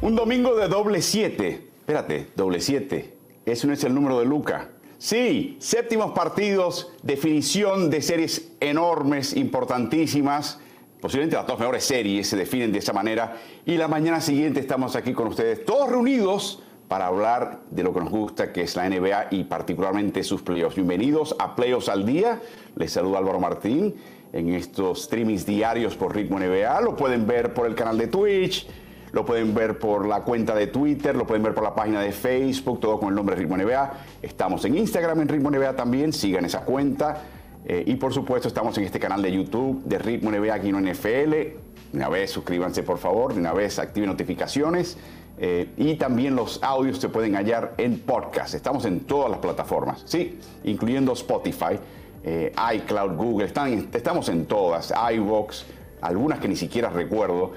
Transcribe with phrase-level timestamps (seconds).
[0.00, 1.70] Un domingo de doble siete.
[1.80, 3.14] Espérate, doble siete.
[3.44, 4.68] Ese no es el número de Luca.
[4.96, 10.60] Sí, séptimos partidos, definición de series enormes, importantísimas.
[11.00, 13.38] Posiblemente las dos mejores series se definen de esa manera.
[13.66, 18.00] Y la mañana siguiente estamos aquí con ustedes, todos reunidos para hablar de lo que
[18.00, 20.76] nos gusta, que es la NBA y particularmente sus playoffs.
[20.76, 22.40] Bienvenidos a Playoffs al Día.
[22.76, 23.96] Les saluda Álvaro Martín
[24.32, 26.80] en estos streamings diarios por Ritmo NBA.
[26.82, 28.68] Lo pueden ver por el canal de Twitch,
[29.12, 32.12] lo pueden ver por la cuenta de Twitter, lo pueden ver por la página de
[32.12, 33.92] Facebook, todo con el nombre Ritmo NBA.
[34.22, 37.22] Estamos en Instagram en Ritmo NBA también, sigan esa cuenta.
[37.64, 40.90] Eh, y por supuesto estamos en este canal de YouTube de Ritmo NBA aquí en
[40.90, 41.30] NFL.
[41.30, 41.56] De
[41.92, 44.96] una vez suscríbanse por favor, de una vez activen notificaciones.
[45.40, 48.54] Eh, y también los audios se pueden hallar en podcast.
[48.54, 51.78] Estamos en todas las plataformas, sí, incluyendo Spotify,
[52.24, 53.46] eh, iCloud, Google.
[53.46, 55.64] Estamos en todas, iVox,
[56.00, 57.52] algunas que ni siquiera recuerdo,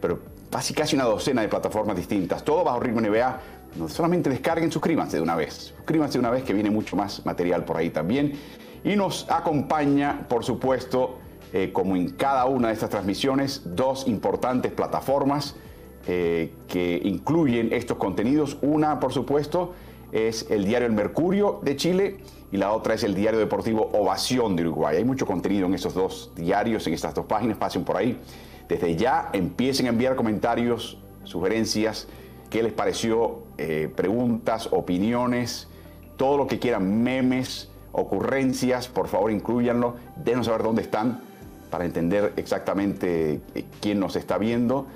[0.00, 0.20] pero
[0.54, 2.44] casi casi una docena de plataformas distintas.
[2.44, 3.40] Todo bajo ritmo NBA.
[3.74, 5.74] No solamente descarguen, suscríbanse de una vez.
[5.76, 8.34] Suscríbanse de una vez que viene mucho más material por ahí también.
[8.84, 11.18] Y nos acompaña, por supuesto,
[11.52, 15.56] eh, como en cada una de estas transmisiones, dos importantes plataformas
[16.06, 18.56] eh, que incluyen estos contenidos.
[18.62, 19.74] Una, por supuesto,
[20.12, 22.18] es el diario El Mercurio de Chile
[22.52, 24.98] y la otra es el diario deportivo Ovación de Uruguay.
[24.98, 28.20] Hay mucho contenido en esos dos diarios, en estas dos páginas, pasen por ahí.
[28.68, 32.08] Desde ya empiecen a enviar comentarios, sugerencias,
[32.50, 35.68] qué les pareció, eh, preguntas, opiniones,
[36.16, 41.20] todo lo que quieran, memes, ocurrencias, por favor incluyanlo, denos saber dónde están
[41.70, 44.86] para entender exactamente eh, quién nos está viendo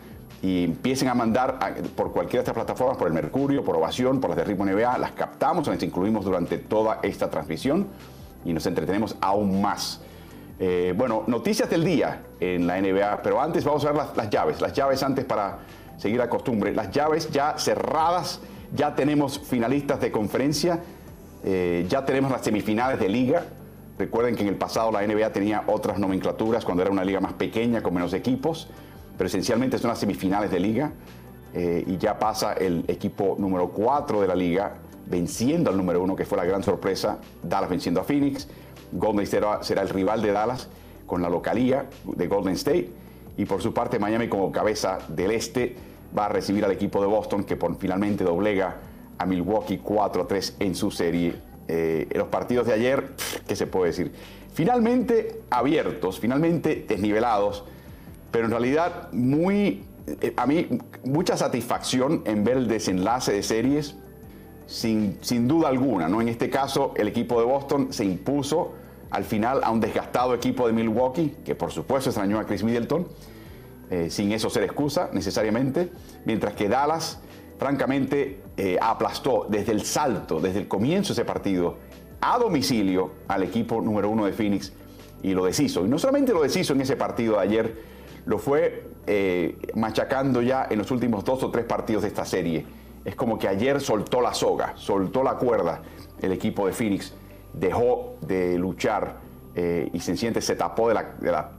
[0.43, 1.59] y empiecen a mandar
[1.97, 4.99] por cualquiera de estas plataformas, por el Mercurio, por Ovación, por las de Ritmo NBA,
[4.99, 7.89] las captamos, las incluimos durante toda esta transmisión
[8.45, 10.01] y nos entretenemos aún más.
[10.61, 14.61] Eh, bueno, noticias del día en la NBA, pero antes vamos a ver las, llaves,
[14.61, 15.59] las llaves antes para
[15.97, 18.41] seguir la costumbre, las llaves ya cerradas,
[18.75, 20.81] ya tenemos finalistas de conferencia,
[21.45, 23.45] eh, ya tenemos las semifinales de liga.
[23.99, 27.33] Recuerden que en el pasado la NBA tenía otras nomenclaturas cuando era una liga más
[27.35, 28.69] pequeña con menos equipos.
[29.17, 30.93] Pero esencialmente son las semifinales de liga
[31.53, 34.75] eh, y ya pasa el equipo número 4 de la liga
[35.07, 38.47] venciendo al número 1, que fue la gran sorpresa, Dallas venciendo a Phoenix,
[38.93, 40.69] Golden State será, el rival de Dallas
[41.07, 42.91] con la localía de Golden State
[43.37, 45.77] y por su parte Miami como cabeza del este
[46.17, 48.77] va a recibir al equipo de Boston que por, finalmente doblega
[49.19, 51.35] a Milwaukee 4-3 en su serie.
[51.69, 53.13] Eh, en los partidos de ayer,
[53.47, 54.13] ¿qué se puede decir?
[54.53, 57.65] Finalmente abiertos, finalmente desnivelados
[58.31, 60.69] pero en realidad muy, eh, a mí
[61.05, 63.97] mucha satisfacción en ver el desenlace de series
[64.67, 66.09] sin, sin duda alguna.
[66.09, 66.21] ¿no?
[66.21, 68.75] En este caso, el equipo de Boston se impuso
[69.11, 73.07] al final a un desgastado equipo de Milwaukee, que por supuesto extrañó a Chris Middleton,
[73.91, 75.91] eh, sin eso ser excusa necesariamente,
[76.25, 77.21] mientras que Dallas
[77.59, 81.77] francamente eh, aplastó desde el salto, desde el comienzo de ese partido,
[82.21, 84.73] a domicilio al equipo número uno de Phoenix
[85.23, 85.85] y lo deshizo.
[85.85, 87.83] Y no solamente lo deshizo en ese partido de ayer,
[88.27, 92.67] lo fue eh, machacando ya en los últimos dos o tres partidos de esta serie.
[93.05, 95.83] Es como que ayer soltó la soga, soltó la cuerda
[96.21, 97.15] el equipo de Phoenix,
[97.59, 99.17] dejó de luchar
[99.55, 101.51] eh, y sencillamente se tapó de la,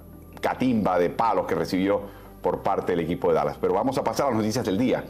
[0.41, 2.01] catimba de palos que recibió
[2.41, 3.57] por parte del equipo de Dallas.
[3.59, 5.03] Pero vamos a pasar a las noticias del día.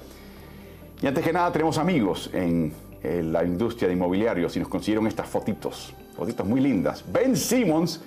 [1.01, 2.73] Y antes que nada tenemos amigos en,
[3.03, 7.05] en la industria de inmobiliarios y nos consiguieron estas fotitos, fotitos muy lindas.
[7.11, 8.01] Ben Simmons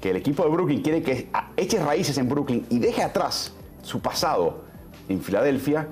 [0.00, 3.52] que el equipo de Brooklyn quiere que eche raíces en Brooklyn y deje atrás
[3.82, 4.64] su pasado
[5.08, 5.88] en Filadelfia,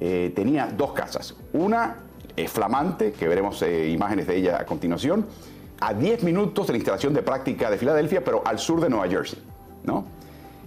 [0.00, 1.36] eh, tenía dos casas.
[1.52, 1.98] Una
[2.34, 5.26] es flamante, que veremos eh, imágenes de ella a continuación,
[5.82, 9.08] a 10 minutos de la instalación de práctica de Filadelfia, pero al sur de Nueva
[9.08, 9.42] Jersey.
[9.82, 10.04] ¿no?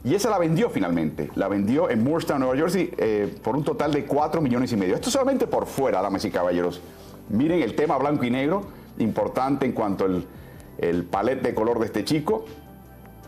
[0.04, 1.32] Y esa la vendió finalmente.
[1.36, 4.94] La vendió en Moorestown, Nueva Jersey, eh, por un total de 4 millones y medio.
[4.94, 6.82] Esto solamente por fuera, damas y caballeros.
[7.30, 8.64] Miren el tema blanco y negro,
[9.00, 10.26] importante en cuanto al
[10.78, 11.10] el
[11.42, 12.44] de color de este chico.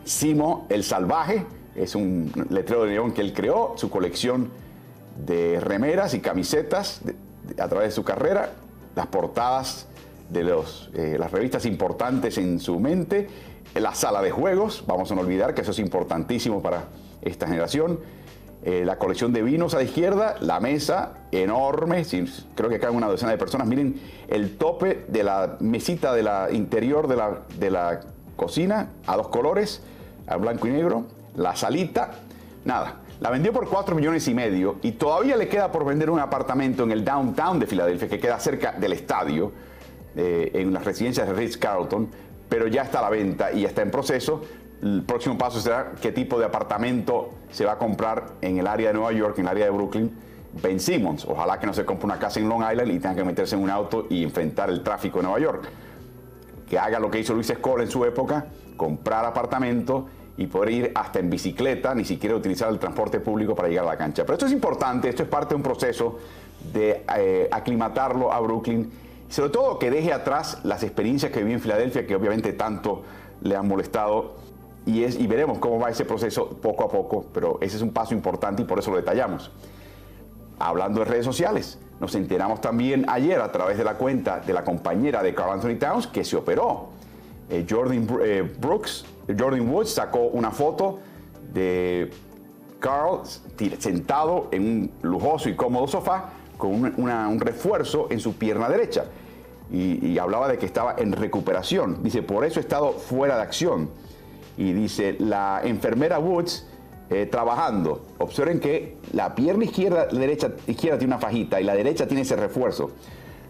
[0.04, 4.50] Simo el Salvaje, es un letrero de neón que él creó, su colección
[5.26, 7.00] de remeras y camisetas
[7.58, 8.52] a través de su carrera,
[8.94, 9.87] las portadas
[10.30, 13.28] de los, eh, las revistas importantes en su mente,
[13.74, 16.84] la sala de juegos, vamos a no olvidar que eso es importantísimo para
[17.22, 18.00] esta generación,
[18.64, 22.04] eh, la colección de vinos a la izquierda, la mesa enorme,
[22.54, 26.48] creo que caen una docena de personas, miren el tope de la mesita de la
[26.50, 28.00] interior de la, de la
[28.36, 29.82] cocina a dos colores,
[30.26, 31.04] a blanco y negro,
[31.36, 32.10] la salita,
[32.64, 33.02] nada.
[33.20, 36.84] La vendió por 4 millones y medio y todavía le queda por vender un apartamento
[36.84, 39.50] en el downtown de Filadelfia que queda cerca del estadio,
[40.16, 42.08] eh, en las residencias de Ritz Carlton,
[42.48, 44.42] pero ya está a la venta y ya está en proceso.
[44.82, 48.88] El próximo paso será qué tipo de apartamento se va a comprar en el área
[48.88, 50.10] de Nueva York, en el área de Brooklyn,
[50.62, 51.24] Ben Simmons.
[51.24, 53.62] Ojalá que no se compre una casa en Long Island y tenga que meterse en
[53.62, 55.68] un auto y enfrentar el tráfico de Nueva York.
[56.68, 58.46] Que haga lo que hizo Luis Scola en su época,
[58.76, 60.06] comprar apartamento
[60.36, 63.88] y poder ir hasta en bicicleta, ni siquiera utilizar el transporte público para llegar a
[63.88, 64.22] la cancha.
[64.22, 66.18] Pero esto es importante, esto es parte de un proceso
[66.72, 68.88] de eh, aclimatarlo a Brooklyn,
[69.28, 73.02] sobre todo que deje atrás las experiencias que vivió en Filadelfia, que obviamente tanto
[73.42, 74.36] le han molestado,
[74.86, 78.62] y, veremos cómo va ese proceso poco a poco, pero ese es un paso importante
[78.62, 79.50] y por eso lo detallamos.
[80.58, 84.64] Hablando de redes sociales, nos enteramos también ayer a través de la cuenta de la
[84.64, 86.88] compañera de Carl Anthony Towns que se operó.
[87.50, 89.04] Eh, Jordan eh, Brooks,
[89.38, 91.00] Jordan Woods sacó una foto
[91.52, 92.10] de
[92.80, 93.20] Carl
[93.78, 99.04] sentado en un lujoso y cómodo sofá con un refuerzo en su pierna derecha.
[99.70, 102.02] Y, hablaba de que estaba en recuperación.
[102.02, 103.90] Dice, por eso he estado fuera de acción.
[104.56, 106.66] Y dice, la enfermera Woods
[107.10, 108.06] eh, trabajando.
[108.18, 112.36] Observen que la pierna izquierda, derecha, izquierda tiene una fajita y la derecha tiene ese
[112.36, 112.90] refuerzo.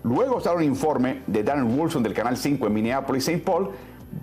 [0.05, 3.43] Luego sale un informe de Darren Wilson del Canal 5 en Minneapolis, St.
[3.45, 3.71] Paul,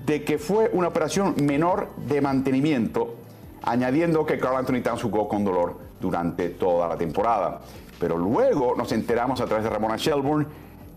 [0.06, 3.16] de que fue una operación menor de mantenimiento,
[3.64, 7.62] añadiendo que Carl Anthony Towns jugó con dolor durante toda la temporada.
[8.00, 10.46] Pero luego nos enteramos a través de Ramona Shelburne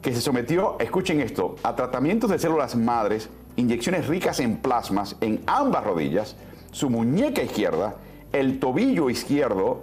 [0.02, 5.42] que se sometió, escuchen esto, a tratamientos de células madres, inyecciones ricas en plasmas en
[5.46, 6.36] ambas rodillas,
[6.70, 7.96] su muñeca izquierda,
[8.32, 9.82] el tobillo izquierdo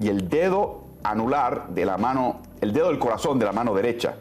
[0.00, 4.16] y el dedo anular de la mano, el dedo del corazón de la mano derecha.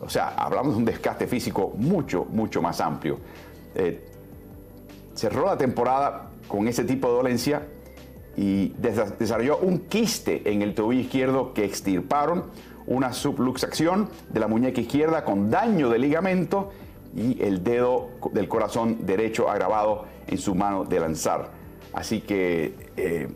[0.00, 3.18] O sea, hablamos de un desgaste físico mucho, mucho más amplio.
[3.74, 4.06] Eh,
[5.14, 7.62] cerró la temporada con ese tipo de dolencia
[8.36, 12.44] y desarrolló un quiste en el tobillo izquierdo que extirparon,
[12.86, 16.70] una subluxación de la muñeca izquierda con daño de ligamento
[17.16, 21.50] y el dedo del corazón derecho agravado en su mano de lanzar.
[21.92, 23.28] Así que, eh,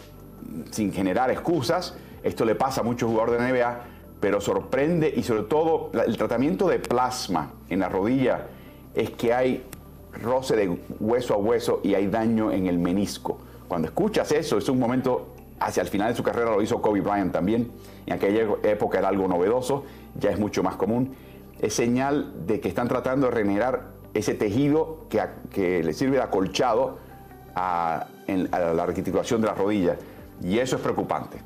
[0.70, 3.80] sin generar excusas, esto le pasa a muchos jugadores de NBA,
[4.20, 8.46] pero sorprende y sobre todo el tratamiento de plasma en la rodilla
[8.94, 9.64] es que hay
[10.20, 13.38] roce de hueso a hueso y hay daño en el menisco.
[13.68, 15.28] Cuando escuchas eso, es un momento
[15.60, 17.70] hacia el final de su carrera, lo hizo Kobe Bryant también.
[18.06, 19.84] En aquella época era algo novedoso,
[20.18, 21.14] ya es mucho más común.
[21.60, 26.98] Es señal de que están tratando de regenerar ese tejido que, le sirve de acolchado
[27.54, 29.96] a, la restitución de la rodilla.
[30.42, 31.38] Y eso es preocupante.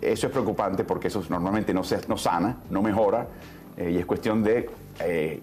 [0.00, 3.28] Eso es preocupante porque eso normalmente no, se, no sana, no mejora.
[3.76, 4.68] Eh, y es cuestión de
[5.00, 5.40] eh,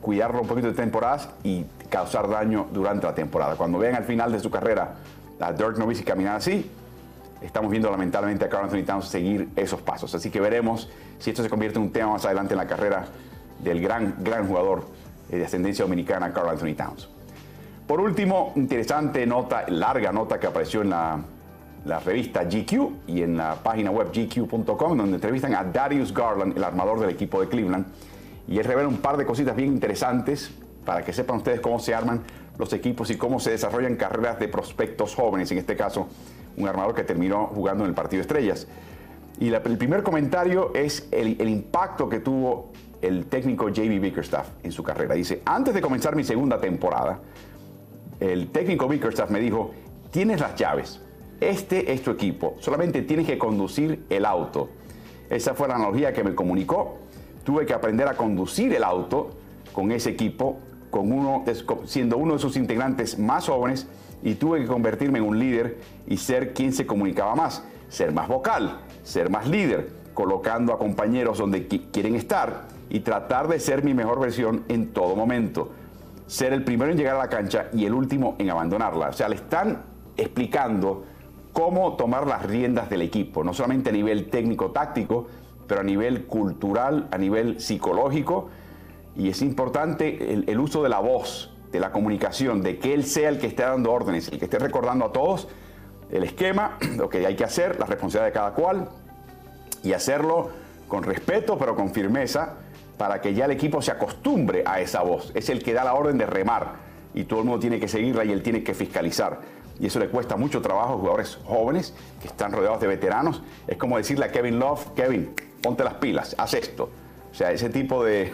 [0.00, 3.56] cuidarlo un poquito de temporadas y causar daño durante la temporada.
[3.56, 4.96] Cuando vean al final de su carrera
[5.40, 6.70] a Dirk Nowitzki caminar así,
[7.46, 10.14] estamos viendo lamentablemente a Carl Anthony Towns seguir esos pasos.
[10.14, 13.06] Así que veremos si esto se convierte en un tema más adelante en la carrera
[13.62, 14.86] del gran, gran jugador
[15.30, 17.08] eh, de ascendencia dominicana, Carl Anthony Towns.
[17.86, 21.20] Por último, interesante nota, larga nota que apareció en la,
[21.84, 26.64] la revista GQ y en la página web gq.com, donde entrevistan a Darius Garland, el
[26.64, 27.86] armador del equipo de Cleveland.
[28.48, 30.50] Y él revela un par de cositas bien interesantes
[30.84, 32.22] para que sepan ustedes cómo se arman
[32.58, 36.08] los equipos y cómo se desarrollan carreras de prospectos jóvenes, en este caso
[36.56, 38.66] un armador que terminó jugando en el partido Estrellas.
[39.38, 42.72] Y el primer comentario es el, impacto que tuvo
[43.02, 45.14] el técnico JB Bickerstaff en su carrera.
[45.14, 47.20] Dice, antes de comenzar mi segunda temporada,
[48.18, 49.72] el técnico Bickerstaff me dijo,
[50.10, 51.02] tienes las llaves,
[51.40, 54.70] este es tu equipo, solamente tienes que conducir el auto.
[55.28, 56.96] Esa fue la analogía que me comunicó.
[57.44, 59.32] Tuve que aprender a conducir el auto
[59.72, 60.58] con ese equipo
[60.90, 61.44] con uno,
[61.84, 63.86] siendo uno de sus integrantes más jóvenes
[64.26, 68.26] y tuve que convertirme en un líder y ser quien se comunicaba más, ser más
[68.26, 73.94] vocal, ser más líder, colocando a compañeros donde quieren estar y tratar de ser mi
[73.94, 75.70] mejor versión en todo momento.
[76.26, 79.10] Ser el primero en llegar a la cancha y el último en abandonarla.
[79.10, 79.82] O sea, le están
[80.16, 81.04] explicando
[81.52, 85.28] cómo tomar las riendas del equipo, no solamente a nivel técnico-táctico,
[85.68, 88.48] pero a nivel cultural, a nivel psicológico
[89.16, 93.28] y es importante el, uso de la voz, de la comunicación, de que él sea
[93.28, 95.48] el que esté dando órdenes, el que esté recordando a todos
[96.10, 98.88] el esquema, lo que hay que hacer, la responsabilidad de cada cual,
[99.82, 100.50] y hacerlo
[100.88, 102.54] con respeto pero con firmeza
[102.96, 105.30] para que ya el equipo se acostumbre a esa voz.
[105.34, 106.76] Es el que da la orden de remar
[107.14, 109.40] y todo el mundo tiene que seguirla y él tiene que fiscalizar.
[109.78, 113.42] Y eso le cuesta mucho trabajo a jugadores jóvenes que están rodeados de veteranos.
[113.66, 116.88] Es como decirle a Kevin Love, Kevin, ponte las pilas, haz esto.
[117.36, 118.32] O sea, ese tipo de,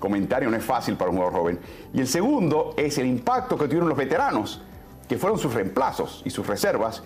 [0.00, 1.60] comentario no es fácil para un jugador joven.
[1.94, 4.60] Y el segundo es el impacto que tuvieron los veteranos,
[5.08, 7.04] que fueron sus reemplazos y sus reservas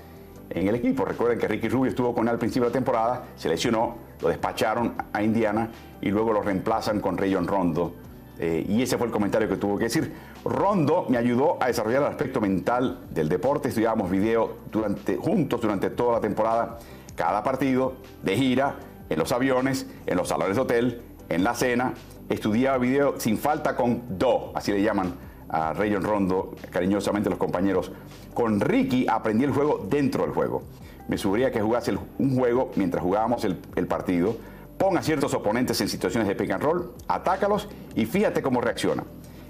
[0.49, 1.04] en el equipo.
[1.04, 4.28] Recuerden que Ricky Rubio estuvo con él al principio de la temporada, se lesionó, lo
[4.31, 5.69] despacharon a Indiana
[6.00, 7.92] y luego lo reemplazan con Rayon Rondo.
[8.38, 10.14] Eh, y ese fue el comentario que tuvo que decir.
[10.47, 13.69] Rondo me ayudó a desarrollar el aspecto mental del deporte.
[13.69, 16.78] Estudiábamos video durante, juntos durante toda la temporada,
[17.14, 18.76] cada partido, de gira
[19.12, 21.92] en los aviones, en los salones de hotel, en la cena.
[22.28, 25.14] Estudiaba video sin falta con Do, así le llaman
[25.50, 27.92] a Rayon Rondo, cariñosamente los compañeros.
[28.33, 30.62] Con Ricky aprendí el juego dentro del juego.
[31.09, 34.35] Me sugería que jugase un juego mientras jugábamos el, el partido.
[34.78, 39.04] Ponga a ciertos oponentes en situaciones de pick and roll, atácalos y fíjate cómo reacciona.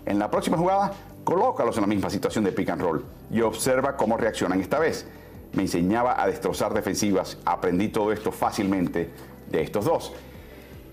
[0.04, 0.92] En la próxima jugada,
[1.22, 5.06] colócalos en la misma situación de pick and roll y observa cómo reaccionan esta vez.
[5.52, 9.10] Me enseñaba a destrozar defensivas, aprendí todo esto fácilmente
[9.52, 10.12] de estos dos.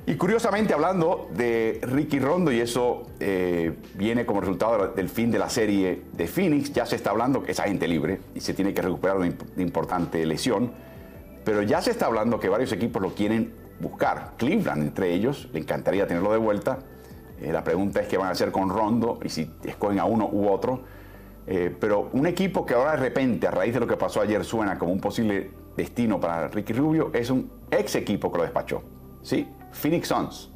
[0.05, 5.37] Y curiosamente hablando de Ricky Rondo, y eso eh, viene como resultado del fin de
[5.37, 8.73] la serie de Phoenix, ya se está hablando que es agente libre y se tiene
[8.73, 10.71] que recuperar una importante lesión,
[11.45, 14.33] pero ya se está hablando que varios equipos lo quieren buscar.
[14.37, 16.79] Cleveland entre ellos, le encantaría tenerlo de vuelta.
[17.39, 20.27] Eh, la pregunta es qué van a hacer con Rondo y si escogen a uno
[20.31, 20.81] u otro.
[21.45, 24.43] Eh, pero un equipo que ahora de repente, a raíz de lo que pasó ayer,
[24.43, 28.81] suena como un posible destino para Ricky Rubio, es un ex equipo que lo despachó.
[29.24, 29.48] ¿sí?
[29.71, 30.50] Phoenix Suns,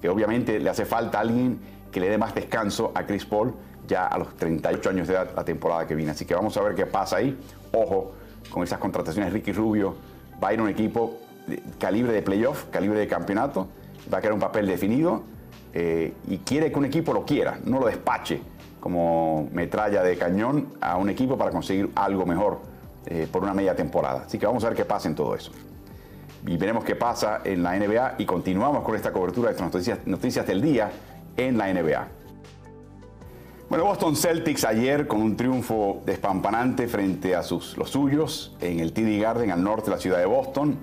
[0.00, 1.58] que obviamente le hace falta alguien
[1.90, 3.54] que le dé más descanso a Chris Paul
[3.86, 6.12] ya a los 38 años de edad la temporada que viene.
[6.12, 7.36] Así que vamos a ver qué pasa ahí.
[7.72, 8.12] Ojo
[8.50, 9.32] con esas contrataciones.
[9.32, 9.96] Ricky Rubio
[10.42, 13.68] va a ir a un equipo de calibre de playoff, calibre de campeonato,
[14.12, 15.22] va a quedar un papel definido
[15.74, 18.40] eh, y quiere que un equipo lo quiera, no lo despache
[18.78, 22.69] como metralla de cañón a un equipo para conseguir algo mejor
[23.06, 24.24] eh, por una media temporada.
[24.26, 25.52] Así que vamos a ver qué pasa en todo eso
[26.46, 29.98] y veremos qué pasa en la NBA y continuamos con esta cobertura de estas noticias,
[30.06, 30.90] noticias del día
[31.36, 32.08] en la NBA.
[33.68, 38.92] Bueno, Boston Celtics ayer con un triunfo despampanante frente a sus, los suyos en el
[38.92, 40.76] TD Garden al norte de la ciudad de Boston,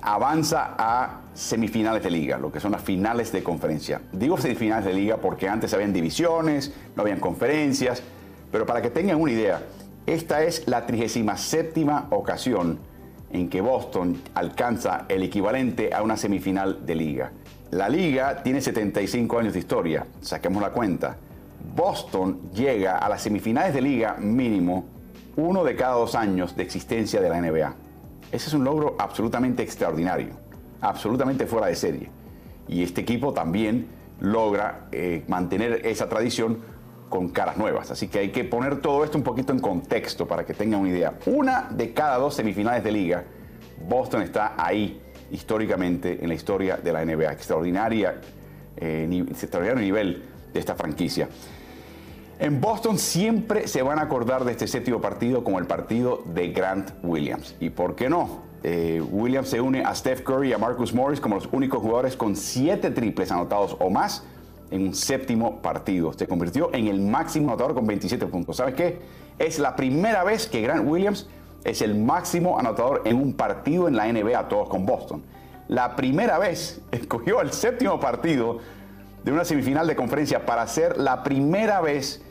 [0.00, 4.00] avanza a semifinales de liga, lo que son las finales de conferencia.
[4.12, 8.02] Digo semifinales de liga porque antes habían divisiones, no habían conferencias,
[8.50, 9.62] pero para que tengan una idea,
[10.06, 12.78] esta es la 37 ocasión
[13.30, 17.32] en que Boston alcanza el equivalente a una semifinal de liga.
[17.70, 21.16] La liga tiene 75 años de historia, saquemos la cuenta.
[21.74, 24.84] Boston llega a las semifinales de liga mínimo
[25.36, 27.74] uno de cada dos años de existencia de la NBA.
[28.32, 30.34] Ese es un logro absolutamente extraordinario,
[30.80, 32.10] absolutamente fuera de serie.
[32.68, 33.86] Y este equipo también
[34.20, 36.58] logra eh, mantener esa tradición
[37.12, 37.90] con caras nuevas.
[37.90, 40.88] Así que hay que poner todo esto un poquito en contexto para que tengan una
[40.88, 41.12] idea.
[41.26, 43.24] Una de cada dos semifinales de liga,
[43.86, 44.98] Boston está ahí
[45.30, 47.30] históricamente en la historia de la NBA.
[47.30, 48.18] Extraordinaria,
[48.78, 50.22] eh, extraordinario nivel
[50.54, 51.28] de esta franquicia.
[52.38, 56.48] En Boston siempre se van a acordar de este séptimo partido como el partido de
[56.48, 57.56] Grant Williams.
[57.60, 58.40] ¿Y por qué no?
[58.62, 62.16] Eh, Williams se une a Steph Curry y a Marcus Morris como los únicos jugadores
[62.16, 64.24] con siete triples anotados o más
[64.72, 66.12] en un séptimo partido.
[66.14, 68.56] Se convirtió en el máximo anotador con 27 puntos.
[68.56, 68.98] ¿Sabes qué?
[69.38, 71.28] Es la primera vez que Grant Williams
[71.64, 75.22] es el máximo anotador en un partido en la NBA, todos con Boston.
[75.68, 78.58] La primera vez escogió el séptimo partido
[79.22, 82.22] de una semifinal de conferencia para ser la primera vez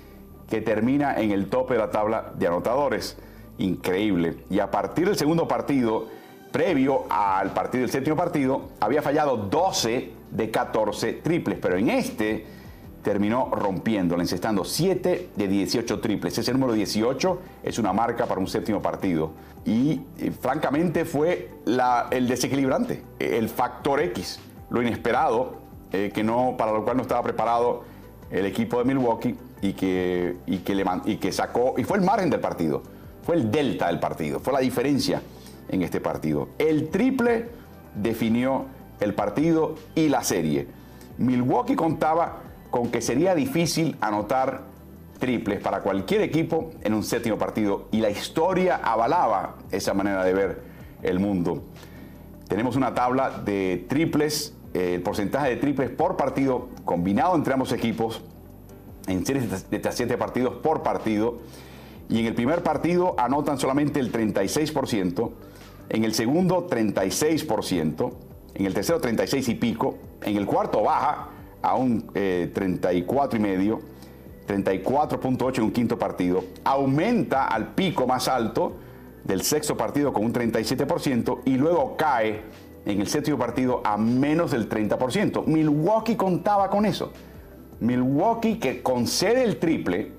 [0.49, 3.17] que termina en el tope de la tabla de anotadores.
[3.57, 4.43] Increíble.
[4.49, 6.07] Y a partir del segundo partido,
[6.51, 12.45] previo al partido del séptimo partido, había fallado 12 de 14 triples, pero en este
[13.03, 16.37] terminó rompiendo, encestando 7 de 18 triples.
[16.37, 19.31] Ese número 18 es una marca para un séptimo partido.
[19.65, 21.49] Y, eh, francamente fue
[22.11, 25.55] el desequilibrante, el factor X, lo inesperado,
[25.91, 27.83] eh, que no, para lo cual no estaba preparado
[28.29, 32.03] el equipo de Milwaukee y que, y que, le, y que sacó, y fue el
[32.03, 32.81] margen del partido,
[33.23, 35.21] fue el delta del partido, fue la diferencia
[35.69, 36.49] en este partido.
[36.57, 37.49] El triple
[37.95, 38.65] definió
[39.01, 40.67] el partido y la serie.
[41.17, 42.37] Milwaukee contaba
[42.69, 44.61] con que sería difícil anotar
[45.19, 50.33] triples para cualquier equipo en un séptimo partido y la historia avalaba esa manera de
[50.33, 50.61] ver
[51.03, 51.63] el mundo.
[52.47, 57.71] Tenemos una tabla de triples, eh, el porcentaje de triples por partido combinado entre ambos
[57.71, 58.21] equipos
[59.07, 61.39] en series de siete partidos por partido.
[62.09, 65.31] Y en el primer partido anotan solamente el 36%,
[65.89, 68.11] en el segundo 36%,
[68.55, 71.29] en el tercero 36 y pico, en el cuarto baja
[71.61, 73.81] a un 34 eh, y medio,
[74.47, 78.77] 34.8 en un quinto partido, aumenta al pico más alto
[79.23, 82.41] del sexto partido con un 37% y luego cae
[82.85, 85.45] en el séptimo partido a menos del 30%.
[85.45, 87.11] Milwaukee contaba con eso.
[87.79, 90.13] Milwaukee que concede el triple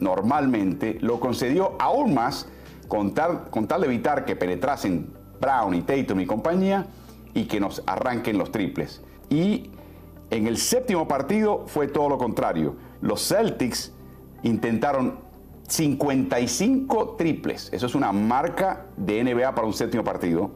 [0.00, 2.48] normalmente lo concedió aún más
[2.88, 6.86] con tal, con tal de evitar que penetrasen Brown y Tatum y compañía
[7.36, 9.02] y que nos arranquen los triples.
[9.28, 9.70] Y
[10.30, 12.76] en el séptimo partido fue todo lo contrario.
[13.02, 13.92] Los Celtics
[14.42, 15.18] intentaron
[15.68, 17.68] 55 triples.
[17.72, 20.50] Eso es una marca de NBA para un séptimo partido.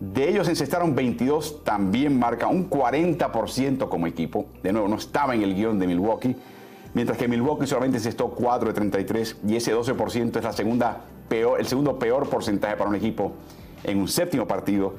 [0.00, 4.46] De ellos encestaron 22, también marca un 40% como equipo.
[4.64, 6.34] De nuevo, no estaba en el guion de Milwaukee.
[6.94, 11.60] Mientras que Milwaukee solamente encestó 4 de 33 y ese 12% es la segunda peor,
[11.60, 13.34] el segundo peor porcentaje para un equipo
[13.84, 14.94] en un séptimo partido,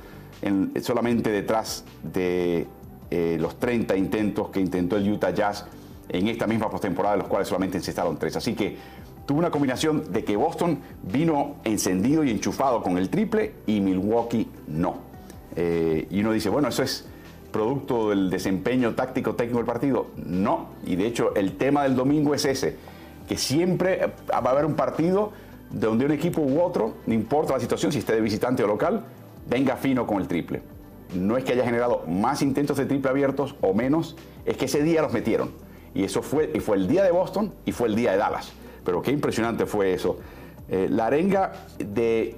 [0.81, 2.67] solamente detrás de
[3.12, 5.65] eh, los 30 intentos que intentó el Utah Jazz
[6.10, 8.36] en esta misma postemporada, de los cuales solamente encestaron 3.
[8.36, 8.77] Así que
[9.25, 14.48] tuvo una combinación de que Boston vino encendido y enchufado con el triple y Milwaukee
[14.67, 14.98] no.
[15.55, 17.05] Eh, y uno dice, bueno, eso es
[17.51, 20.08] producto del desempeño táctico técnico del partido.
[20.15, 22.75] No, y de hecho el tema del domingo es ese,
[23.27, 25.31] que siempre va a haber un partido
[25.72, 29.03] donde un equipo u otro, no importa la situación, si esté de visitante o local,
[29.50, 30.62] venga fino con el triple.
[31.13, 34.15] No es que haya generado más intentos de triple abiertos o menos,
[34.46, 35.51] es que ese día los metieron.
[35.94, 38.51] Y eso fue, y fue el día de Boston y fue el día de Dallas.
[38.86, 40.20] Pero qué impresionante fue eso.
[40.70, 42.36] Eh, la arenga de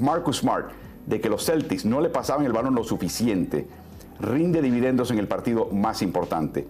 [0.00, 0.70] Marcus Smart,
[1.06, 3.66] de que los Celtics no le pasaban el balón lo suficiente,
[4.20, 6.66] rinde dividendos en el partido más importante.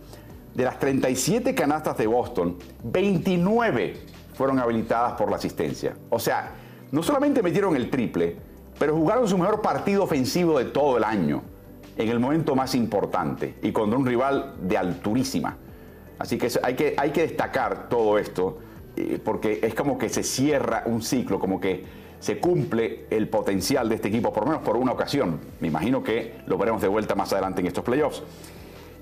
[0.54, 3.96] De las 37 canastas de Boston, 29
[4.34, 5.94] fueron habilitadas por la asistencia.
[6.10, 6.50] O sea,
[6.90, 8.36] no solamente metieron el triple,
[8.78, 11.42] pero jugaron su mejor partido ofensivo de todo el año,
[11.96, 15.56] en el momento más importante y contra un rival de alturísima.
[16.18, 16.74] Así que hay
[17.10, 18.58] que, destacar todo esto,
[18.96, 21.84] eh, porque es como que se cierra un ciclo, como que
[22.20, 25.40] se cumple el potencial de este equipo, por lo menos por una ocasión.
[25.60, 28.22] Me imagino que lo veremos de vuelta más adelante en estos playoffs.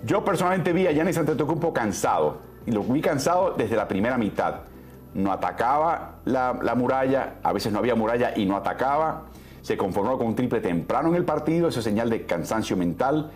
[0.05, 4.57] Yo personalmente vi a Giannis Antetokounmpo cansado, y lo vi cansado desde la primera mitad.
[5.15, 9.25] No atacaba la muralla, a veces no había muralla y no atacaba.
[9.67, 13.33] Se conformó con un triple temprano en el partido, eso es señal de cansancio mental.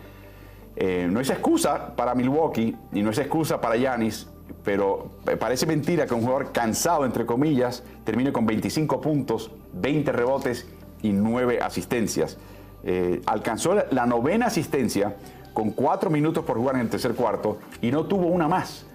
[0.77, 4.29] Eh, no es excusa para Milwaukee y no es excusa para Giannis,
[4.63, 10.69] pero parece mentira que un jugador cansado, entre comillas, termine con 25 puntos, 20 rebotes
[11.01, 12.37] y 9 asistencias.
[12.85, 15.17] Eh, alcanzó la novena asistencia
[15.51, 18.85] con 4 minutos por jugar en el tercer cuarto y no tuvo una más.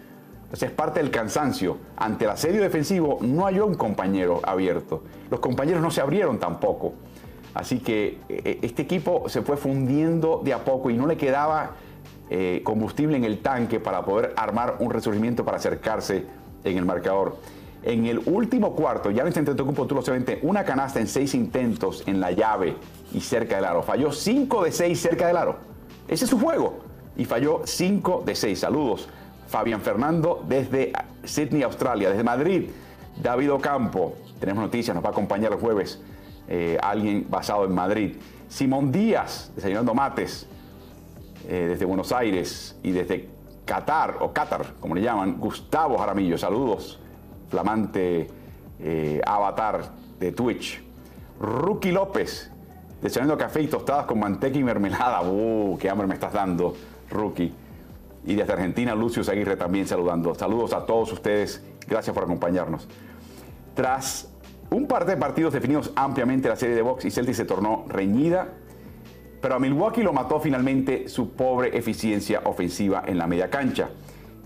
[0.44, 1.76] Entonces es parte del cansancio.
[1.98, 5.02] Ante el asedio defensivo no halló un compañero abierto.
[5.30, 6.94] Los compañeros no se abrieron tampoco.
[7.56, 11.70] Así que eh, este equipo se fue fundiendo de a poco y no le quedaba
[12.28, 16.26] eh, combustible en el tanque para poder armar un resurgimiento para acercarse
[16.64, 17.38] en el marcador.
[17.82, 22.20] En el último cuarto, ya Giannis Antetokounmpo tuvo solamente una canasta en seis intentos en
[22.20, 22.76] la llave
[23.14, 23.82] y cerca del aro.
[23.82, 25.56] Falló cinco de seis cerca del aro.
[26.08, 26.80] Ese es su juego.
[27.16, 28.60] Y falló cinco de seis.
[28.60, 29.08] Saludos.
[29.48, 30.92] Fabián Fernando desde
[31.24, 32.10] Sydney, Australia.
[32.10, 32.68] Desde Madrid,
[33.22, 34.14] David Ocampo.
[34.40, 36.02] Tenemos noticias, nos va a acompañar el jueves
[36.48, 38.16] eh, alguien basado en Madrid.
[38.48, 40.46] Simón Díaz, desayunando mates,
[41.48, 43.28] eh, desde Buenos Aires y desde
[43.64, 46.98] Qatar, o Qatar, como le llaman, Gustavo Jaramillo, saludos,
[47.48, 48.28] flamante
[48.78, 50.82] eh, avatar de Twitch.
[51.40, 52.50] Rookie López,
[53.02, 55.22] desayunando café y tostadas con manteca y mermelada.
[55.22, 56.74] ¡Uh, qué hambre me estás dando,
[57.10, 57.52] Rookie!
[58.24, 60.34] Y desde Argentina, Lucio Aguirre también saludando.
[60.34, 62.88] Saludos a todos ustedes, gracias por acompañarnos.
[63.74, 64.32] Tras
[64.70, 68.48] un par de partidos definidos ampliamente la serie de box y Celtic se tornó reñida,
[69.40, 73.90] pero a Milwaukee lo mató finalmente su pobre eficiencia ofensiva en la media cancha.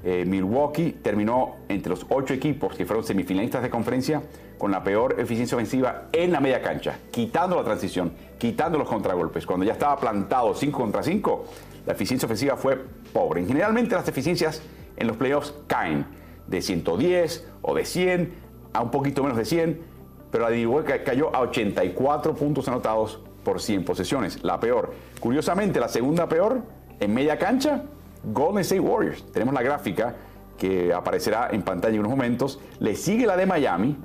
[0.02, 4.22] Eh, Milwaukee terminó entre los ocho equipos que fueron semifinalistas de conferencia
[4.58, 9.46] con la peor eficiencia ofensiva en la media cancha, quitando la transición, quitando los contragolpes.
[9.46, 11.44] Cuando ya estaba plantado 5 contra 5,
[11.86, 12.78] la eficiencia ofensiva fue
[13.12, 13.44] pobre.
[13.44, 14.62] Generalmente las eficiencias
[14.96, 16.06] en los playoffs caen
[16.46, 18.32] de 110 o de 100
[18.72, 19.89] a un poquito menos de 100
[20.30, 24.92] pero la Milwaukee cayó a 84 puntos anotados por 100 posesiones, la peor.
[25.18, 26.62] Curiosamente, la segunda peor
[26.98, 27.82] en media cancha,
[28.22, 29.24] Golden State Warriors.
[29.32, 30.14] Tenemos la gráfica
[30.58, 32.60] que aparecerá en pantalla en unos momentos.
[32.78, 33.96] Le sigue la de Miami,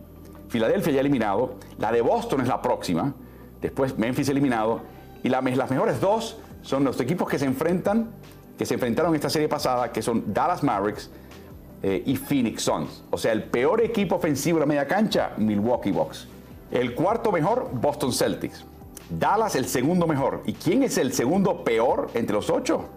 [0.47, 3.13] Filadelfia ya eliminado, la de Boston es la próxima,
[3.61, 4.81] después Memphis eliminado,
[5.23, 8.11] y las mejores dos son los equipos que se enfrentan,
[8.57, 11.11] que se enfrentaron en esta serie pasada, que son Dallas Mavericks,
[11.83, 13.03] eh, y Phoenix Suns.
[13.11, 16.27] O sea, el peor equipo ofensivo de la media cancha, Milwaukee Bucks.
[16.71, 18.65] El cuarto mejor, Boston Celtics.
[19.09, 20.41] Dallas el segundo mejor.
[20.45, 22.89] ¿Y quién es el segundo peor entre los ocho?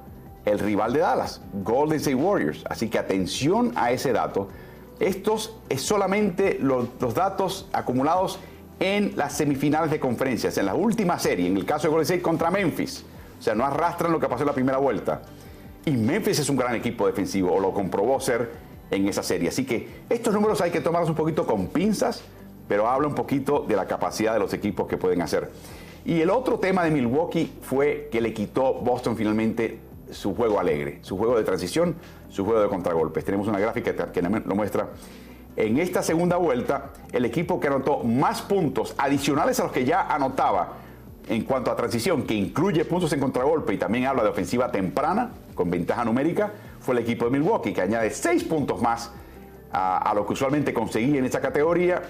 [0.45, 2.64] El rival de Dallas, Golden State Warriors.
[2.69, 4.49] Así que atención a ese dato.
[5.01, 8.38] Estos es solamente los, los datos acumulados
[8.81, 12.23] en las semifinales de conferencias, en la última serie, en el caso de Golden State
[12.23, 13.05] contra Memphis.
[13.38, 15.23] O sea, no arrastran lo que pasó en la primera vuelta.
[15.85, 19.48] Y Memphis es un gran equipo defensivo, o lo comprobó ser en esa serie.
[19.48, 22.22] Así que estos números hay que tomarlos un poquito con pinzas,
[22.68, 25.51] pero habla un poquito de la capacidad de los equipos que pueden hacer.
[26.05, 31.01] Y el otro tema de Milwaukee fue que le quitó Boston finalmente su juego alegre,
[31.03, 31.96] su juego de transición,
[32.31, 33.24] su juego de contragolpes.
[33.24, 34.88] Tenemos una gráfica que lo muestra.
[35.57, 40.07] En esta segunda vuelta, el equipo que anotó más puntos adicionales a los que ya
[40.07, 40.74] anotaba
[41.29, 45.31] en cuanto a transición, que incluye puntos en contragolpe y también habla de ofensiva temprana,
[45.55, 46.53] con ventaja numérica,
[46.88, 49.12] fue el equipo de Milwaukee, que añade seis puntos más
[49.70, 52.01] a, lo que usualmente conseguía en esta categoría.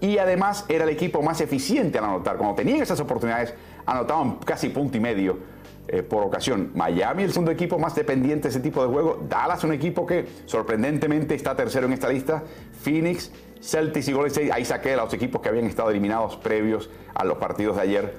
[0.00, 2.36] Y además era el equipo más eficiente al anotar.
[2.36, 3.54] Cuando tenían esas oportunidades,
[3.86, 5.38] anotaban casi punto y medio
[5.86, 6.72] eh, por ocasión.
[6.74, 9.24] Miami, el segundo equipo más dependiente de ese tipo de juego.
[9.28, 12.42] Dallas, un equipo que sorprendentemente está tercero en esta lista.
[12.82, 13.30] Phoenix,
[13.62, 14.52] Celtics y Golden State.
[14.52, 18.14] Ahí saqué a los equipos que habían estado eliminados previos a los partidos de ayer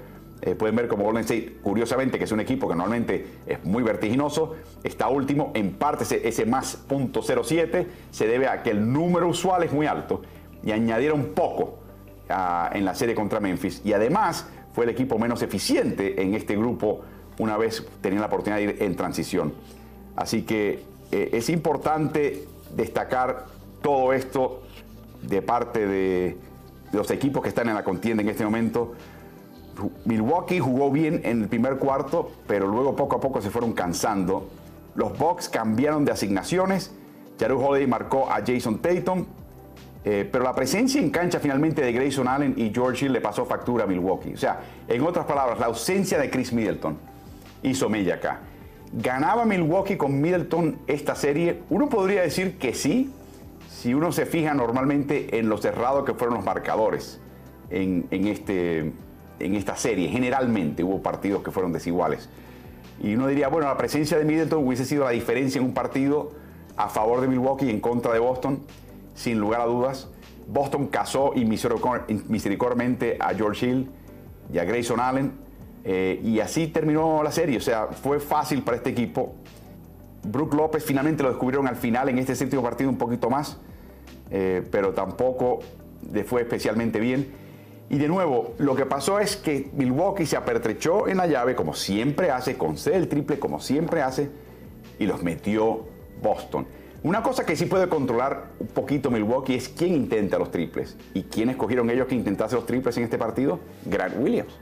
[0.46, 3.82] eh, pueden ver como Golden State, curiosamente, que es un equipo que normalmente es muy
[3.82, 9.28] vertiginoso, está último, en parte ese, más punto 07 se debe a que el número
[9.28, 10.22] usual es muy alto
[10.64, 11.80] y añadieron poco
[12.74, 17.02] en la serie contra Memphis y además fue el equipo menos eficiente en este grupo
[17.40, 19.54] una vez tenían la oportunidad de ir en transición.
[20.16, 23.46] Así que eh, es importante destacar
[23.82, 24.64] todo esto
[25.22, 26.38] de parte de
[26.92, 28.94] los equipos que están en la contienda en este momento.
[30.06, 34.50] Milwaukee jugó bien en el primer cuarto, pero luego poco a poco se fueron cansando.
[34.96, 36.94] Los Bucks cambiaron de asignaciones.
[37.40, 39.26] Jaru Holiday marcó a Jason Tatum,
[40.06, 43.46] eh, pero la presencia en cancha finalmente de Grayson Allen y George Hill le pasó
[43.46, 44.34] factura a Milwaukee.
[44.34, 46.98] O sea, en otras palabras, la ausencia de Chris Middleton
[47.64, 48.40] hizo mella acá.
[48.94, 51.64] ¿Ganaba Milwaukee con Middleton esta serie?
[51.70, 53.12] Uno podría decir que sí,
[53.68, 57.20] si uno se fija normalmente en lo cerrado que fueron los marcadores
[57.70, 58.94] en, en este,
[59.40, 60.10] en esta serie.
[60.10, 62.30] Generalmente hubo partidos que fueron desiguales.
[63.02, 66.32] Y uno diría, bueno, la presencia de Middleton hubiese sido la diferencia en un partido
[66.78, 68.60] a favor de Milwaukee y en contra de Boston,
[69.14, 70.10] sin lugar a dudas.
[70.48, 71.34] Boston casó
[72.28, 73.90] misericordiamente a George Hill
[74.54, 75.32] y a Grayson Allen,
[75.84, 77.58] eh, y así terminó la serie.
[77.58, 79.36] O sea, fue fácil para este equipo.
[80.24, 83.58] Brook López finalmente lo descubrieron al final en este séptimo partido un poquito más,
[84.32, 85.60] eh, pero tampoco
[86.12, 87.45] le fue especialmente bien.
[87.90, 91.74] Y de nuevo, lo que pasó es que Milwaukee se apertrechó en la llave, como
[91.74, 94.30] siempre hace, con el triple, como siempre hace,
[94.98, 95.86] y los metió
[96.22, 96.66] Boston.
[97.04, 100.98] Una cosa que sí puede controlar un poquito Milwaukee es quién intenta los triples.
[101.14, 103.60] ¿Y quién escogieron ellos que intentase los triples en este partido?
[103.86, 104.54] Grant Williams.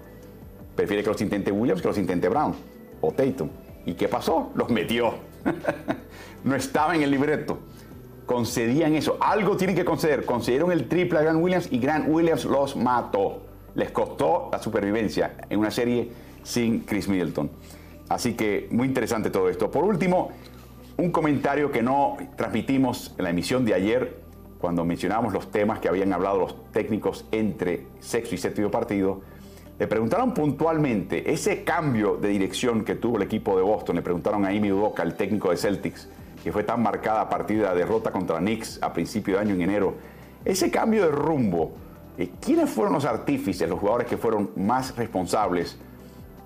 [0.76, 2.54] Prefiere que los intente Williams que los intente Brown
[3.00, 3.50] o Tatum.
[3.86, 4.52] ¿Y qué pasó?
[4.56, 5.14] Los metió.
[6.44, 7.60] no estaba en el libreto
[8.26, 9.18] concedían eso.
[9.20, 10.26] Algo tienen que conceder.
[10.26, 13.42] Concedieron el triple a Grant Williams y Grant Williams los mató.
[13.76, 16.12] Les costó la supervivencia en una serie
[16.44, 17.50] sin Chris Middleton.
[18.10, 19.72] Así que muy interesante todo esto.
[19.72, 20.32] Por último,
[20.98, 24.22] un comentario que no transmitimos en la emisión de ayer
[24.60, 29.22] cuando mencionamos los temas que habían hablado los técnicos entre sexto y séptimo partido.
[29.80, 33.96] Le preguntaron puntualmente ese cambio de dirección que tuvo el equipo de Boston.
[33.96, 36.08] Le preguntaron a Amy Udoka, el técnico de Celtics,
[36.44, 39.56] que fue tan marcada a partir de la derrota contra Knicks a principio de año
[39.56, 39.96] en enero,
[40.44, 41.72] ese cambio de rumbo,
[42.18, 45.78] eh, ¿quiénes fueron los artífices, los jugadores que fueron más responsables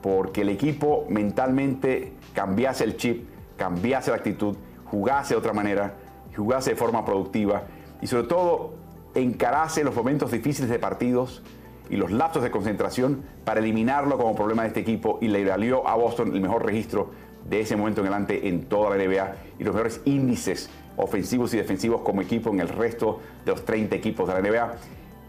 [0.02, 4.56] porque el equipo mentalmente cambiase el chip, cambiase la actitud,
[4.86, 5.96] jugase de otra manera,
[6.36, 7.64] jugase de forma productiva
[8.00, 8.76] y sobre todo
[9.16, 11.42] encarase los momentos difíciles de partidos
[11.90, 15.88] y los lapsos de concentración para eliminarlo como problema de este equipo y le valió
[15.88, 17.10] a Boston el mejor registro
[17.50, 21.58] de ese momento en adelante en toda la NBA y los mejores índices ofensivos y
[21.58, 24.76] defensivos como equipo en el resto de los 30 equipos de la NBA.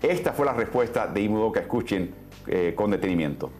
[0.02, 1.60] Esta fue la respuesta de Imudoka.
[1.60, 2.10] Escuchen
[2.46, 3.50] eh, con detenimiento.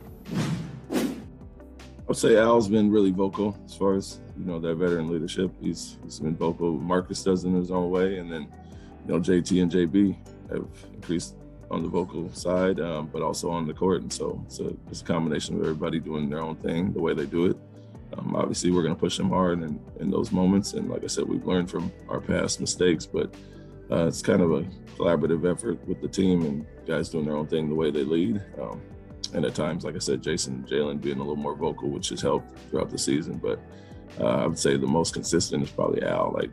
[2.09, 5.51] I would say Al's been really vocal as far as you know that veteran leadership.
[5.61, 6.73] He's been vocal.
[6.73, 8.49] Marcus does in his own way, and then
[9.07, 10.16] you know JT and JB
[10.51, 11.35] have increased
[11.71, 14.01] on the vocal side, um, but also on the court.
[14.01, 14.42] And so
[14.90, 17.59] it's a combination of everybody doing their own thing the way they do it.
[18.16, 20.73] Um, obviously, we're going to push them hard in, in those moments.
[20.73, 23.35] And like I said, we've learned from our past mistakes, but
[23.90, 24.62] uh, it's kind of a
[24.97, 28.42] collaborative effort with the team and guys doing their own thing the way they lead.
[28.61, 28.81] Um,
[29.35, 32.21] and at times, like I said, Jason Jalen being a little more vocal, which has
[32.21, 33.37] helped throughout the season.
[33.37, 33.61] But
[34.18, 36.33] uh, I would say the most consistent is probably Al.
[36.35, 36.51] Like,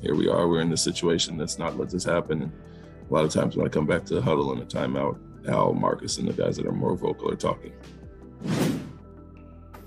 [0.00, 1.38] here we are, we're in this situation.
[1.38, 2.42] Let's not let this happen.
[2.42, 2.52] And
[3.10, 5.74] a lot of times when I come back to the huddle and the timeout, Al,
[5.74, 7.72] Marcus, and the guys that are more vocal are talking.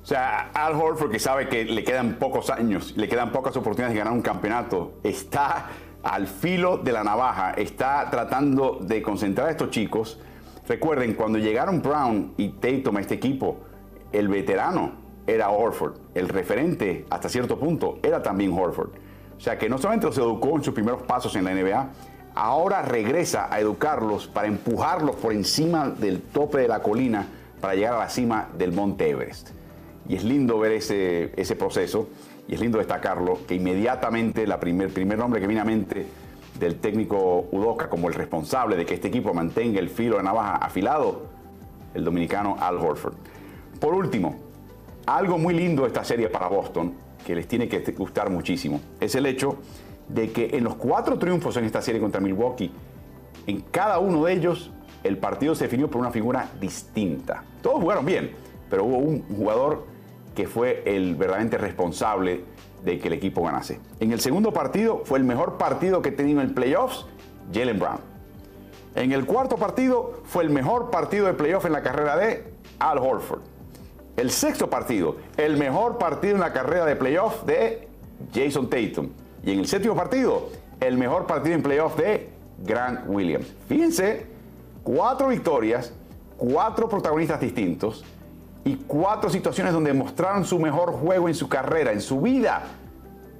[0.07, 3.93] O sea, Al Horford, que sabe que le quedan pocos años, le quedan pocas oportunidades
[3.93, 5.65] de ganar un campeonato, está
[6.01, 10.17] al filo de la navaja, está tratando de concentrar a estos chicos.
[10.65, 13.57] Recuerden, cuando llegaron Brown y Tatum a este equipo,
[14.13, 14.93] el veterano
[15.27, 18.91] era Horford, el referente hasta cierto punto era también Horford.
[19.37, 21.89] O sea que no solamente los educó en sus primeros pasos en la NBA,
[22.33, 27.27] ahora regresa a educarlos para empujarlos por encima del tope de la colina
[27.59, 29.56] para llegar a la cima del Monte Everest.
[30.09, 32.07] Y es lindo ver ese, ese proceso
[32.47, 36.05] y es lindo destacarlo, que inmediatamente la primer, primer nombre que viene a mente
[36.59, 40.55] del técnico Udoca como el responsable de que este equipo mantenga el filo de navaja
[40.55, 41.23] afilado,
[41.93, 43.15] el dominicano Al Horford.
[43.79, 44.35] Por último,
[45.05, 46.93] algo muy lindo de esta serie para Boston,
[47.25, 49.57] que les tiene que gustar muchísimo, es el hecho
[50.07, 52.71] de que en los cuatro triunfos en esta serie contra Milwaukee,
[53.45, 54.71] en cada uno de ellos
[55.03, 57.43] el partido se definió por una figura distinta.
[57.61, 58.31] Todos jugaron bien,
[58.69, 59.85] pero hubo un jugador
[60.37, 62.43] que fue el verdaderamente responsable
[62.85, 63.79] de que el equipo ganase.
[63.99, 67.07] En el segundo partido fue el mejor partido que he tenido en playoffs,
[67.51, 67.97] Jalen Brown.
[68.93, 72.99] En el cuarto partido fue el mejor partido de playoff en la carrera de Al
[72.99, 73.39] Horford.
[74.15, 77.87] El sexto partido, el mejor partido en la carrera de playoff de
[78.31, 79.09] Jason Tatum.
[79.43, 83.47] Y en el séptimo partido, el mejor partido en playoff de Grant Williams.
[83.67, 84.27] Fíjense,
[84.83, 85.93] cuatro victorias,
[86.37, 88.05] cuatro protagonistas distintos
[88.67, 92.63] y cuatro situaciones donde mostraron su mejor juego en su carrera, en su vida.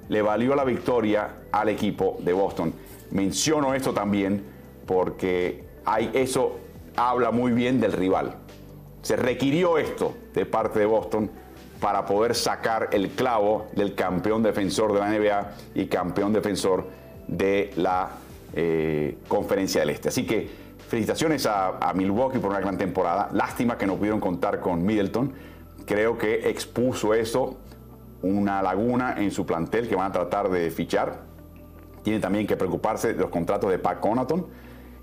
[0.08, 2.72] Le valió la victoria al equipo de Boston.
[3.10, 4.42] Menciono esto también
[4.86, 6.56] porque hay, eso
[6.96, 8.36] habla muy bien del rival.
[9.02, 11.30] Se requirió esto de parte de Boston
[11.78, 16.86] para poder sacar el clavo del campeón defensor de la NBA y campeón defensor
[17.26, 18.12] de la
[18.54, 20.08] eh, Conferencia del Este.
[20.08, 20.48] Así que
[20.88, 23.28] felicitaciones a, Milwaukee por una gran temporada.
[23.32, 25.32] Lástima que no pudieron contar con Middleton.
[25.86, 27.58] Creo que expuso eso,
[28.22, 31.20] una laguna en su plantel que van a tratar de fichar.
[32.02, 34.46] Tiene también que preocuparse de los contratos de Pat Conaton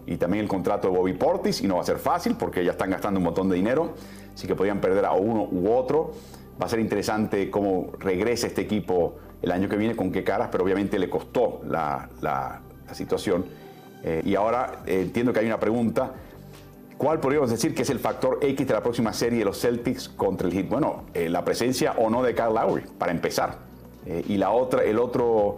[0.07, 2.71] y también el contrato de Bobby Portis y no va a ser fácil porque ya
[2.71, 3.93] están gastando un montón de dinero,
[4.33, 6.11] así que podrían perder a uno u otro.
[6.61, 10.49] Va a ser interesante cómo regrese este equipo el año que viene, con qué caras,
[10.51, 12.09] pero obviamente le costó la,
[12.93, 13.45] situación.
[14.05, 16.11] Eh, y ahora eh, entiendo que hay una pregunta.
[16.97, 20.07] ¿Cuál podríamos decir que es el factor X de la próxima serie de los Celtics
[20.07, 20.69] contra el Heat?
[20.69, 23.65] Bueno, eh, la presencia o no de Kyle Lowry, para empezar.
[24.05, 25.57] y la otra, el otro,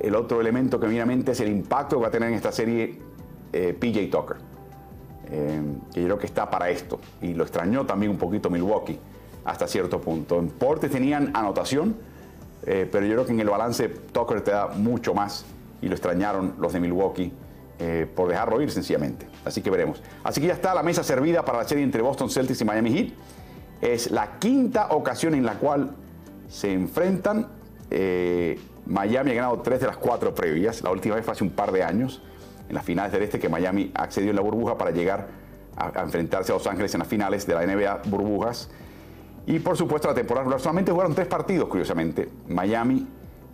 [0.00, 2.34] el otro elemento que viene a mente es el impacto que va a tener en
[2.34, 2.98] esta serie
[3.52, 4.36] PJ Tucker,
[5.94, 6.98] que yo creo que está para esto.
[7.20, 8.98] Y lo extrañó también un poquito Milwaukee
[9.44, 10.40] hasta cierto punto.
[10.40, 11.94] En Portes tenían anotación,
[12.64, 15.44] pero yo creo que en el balance Tucker te da mucho más
[15.80, 17.32] y lo extrañaron los de Milwaukee
[18.14, 19.26] por dejarlo ir sencillamente.
[19.44, 20.02] Así que veremos.
[20.22, 22.92] Así que ya está la mesa servida para la serie entre Boston Celtics y Miami
[22.92, 23.12] Heat.
[23.80, 25.90] Es la quinta ocasión en la cual
[26.48, 27.48] se enfrentan.
[28.86, 30.82] Miami ha ganado tres de las cuatro previas.
[30.82, 32.22] La última vez fue hace un par de años
[32.68, 35.28] en las finales del este que Miami accedió en la burbuja para llegar
[35.76, 38.70] a, enfrentarse a Los Ángeles en las finales de la NBA burbujas.
[39.46, 42.28] Y por supuesto la temporada regular solamente jugaron tres partidos, curiosamente.
[42.48, 43.06] Miami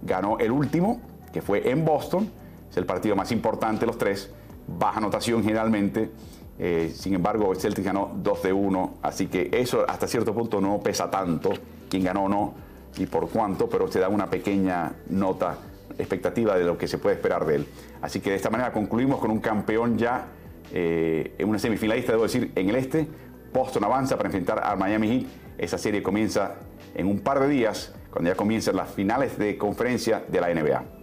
[0.03, 1.01] ganó el último,
[1.33, 2.31] que fue en Boston,
[2.71, 4.31] es el partido más importante de los tres,
[4.67, 6.11] baja anotación generalmente.
[6.59, 10.61] Eh, sin embargo, el Celtics ganó 2 de 1, así que eso hasta cierto punto
[10.61, 11.53] no pesa tanto,
[11.89, 12.55] quién ganó o no
[12.97, 15.57] y por cuánto, pero se da una pequeña nota
[15.99, 17.67] expectativa de lo que se puede esperar de él.
[18.03, 20.27] Así que de esta manera concluimos con un campeón ya
[20.73, 23.07] eh, en una semifinalista, debo decir, en el este.
[23.53, 25.27] Boston avanza para enfrentar al Miami Heat.
[25.59, 26.57] Esa serie comienza
[26.95, 30.98] en un par de días, cuando ya comiencen las finales de conferencia de la NBA.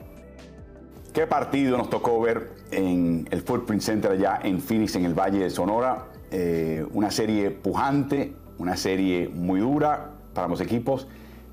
[1.15, 5.39] ¿Qué partido nos tocó ver en el Footprint Center allá en Phoenix, en el Valle
[5.39, 6.07] de Sonora?
[6.29, 11.07] Eh, una serie pujante, una serie muy dura para los equipos.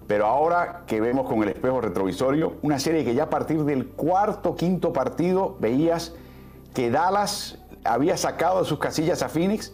[0.09, 3.87] Pero ahora que vemos con el espejo retrovisorio, una serie que ya a partir del
[3.87, 6.12] cuarto, quinto partido veías
[6.75, 9.72] que Dallas había sacado de sus casillas a Phoenix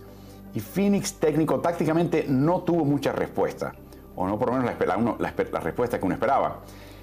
[0.53, 3.73] y Phoenix técnico tácticamente no tuvo mucha respuesta,
[4.17, 6.59] o no por lo menos la, la, respuesta que uno esperaba.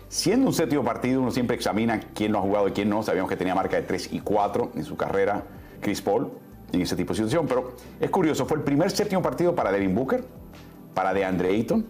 [0.07, 3.03] Siendo un séptimo partido, uno siempre examina quién lo ha jugado y quién no.
[3.03, 5.43] Sabíamos que tenía marca de 3 y 4 en su carrera
[5.81, 6.31] Chris Paul
[6.71, 9.95] en ese tipo de situación, pero es curioso, fue el primer séptimo partido para Devin
[9.95, 10.23] Booker,
[10.93, 11.85] para DeAndre Ayton,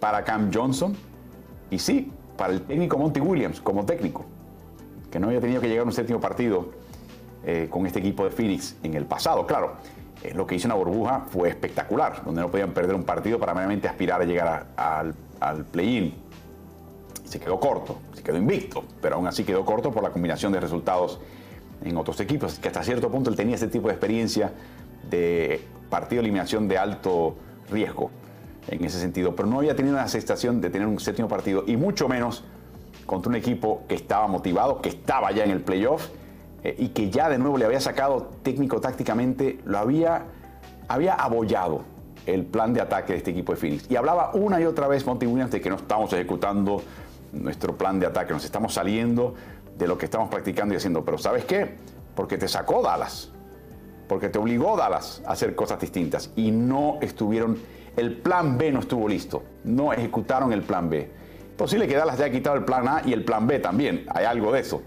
[0.00, 0.94] para Cam Johnson
[1.70, 4.24] y sí, para el técnico Monty Williams como técnico,
[5.10, 6.70] que no había tenido que llegar a un séptimo partido
[7.44, 9.46] eh, con este equipo de Phoenix en el pasado.
[9.46, 9.74] Claro,
[10.34, 13.54] lo que hizo en la burbuja fue espectacular, donde no podían perder un partido para
[13.54, 16.25] meramente aspirar a llegar al play-in.
[17.26, 20.60] Se quedó corto, se quedó invicto, pero aún así quedó corto por la combinación de
[20.60, 21.20] resultados
[21.84, 24.52] en otros equipos, que hasta cierto punto él tenía ese tipo de experiencia
[25.10, 25.60] de
[25.90, 27.36] partido de eliminación de alto
[27.70, 28.10] riesgo
[28.68, 31.76] en ese sentido, pero no había tenido la sensación de tener un séptimo partido y
[31.76, 32.44] mucho menos
[33.04, 36.08] contra un equipo que estaba motivado, que estaba ya en el playoff
[36.64, 40.24] eh, y que ya de nuevo le había sacado técnico-tácticamente, lo había,
[40.88, 41.82] había abollado
[42.26, 43.88] el plan de ataque de este equipo de Phoenix.
[43.88, 46.82] Y hablaba una y otra vez Monty Williams de que no estamos ejecutando
[47.32, 49.34] nuestro plan de ataque, nos estamos saliendo
[49.76, 51.04] de lo que estamos practicando y haciendo.
[51.04, 51.76] Pero ¿sabes qué?
[52.14, 53.30] Porque te sacó Dallas,
[54.08, 57.58] porque te obligó Dallas a hacer cosas distintas y no estuvieron
[57.96, 61.08] el plan B no estuvo listo, no ejecutaron el plan B.
[61.56, 64.52] Posible que Dallas haya quitado el plan A y el plan B también, hay algo
[64.52, 64.82] de eso,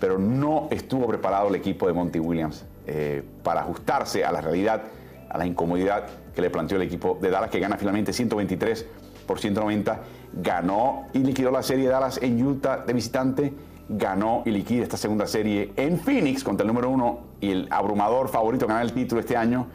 [0.00, 4.82] pero no estuvo preparado el equipo de Monty Williams eh, para ajustarse a la realidad
[5.28, 8.86] a la incomodidad que le planteó el equipo de Dallas, que gana finalmente 123
[9.26, 10.00] por 190.
[10.36, 13.54] Ganó y liquidó la serie de Dallas en Utah de visitante.
[13.88, 18.28] Ganó y liquida esta segunda serie en Phoenix contra el número uno y el abrumador
[18.28, 19.66] favorito a ganar el título este año,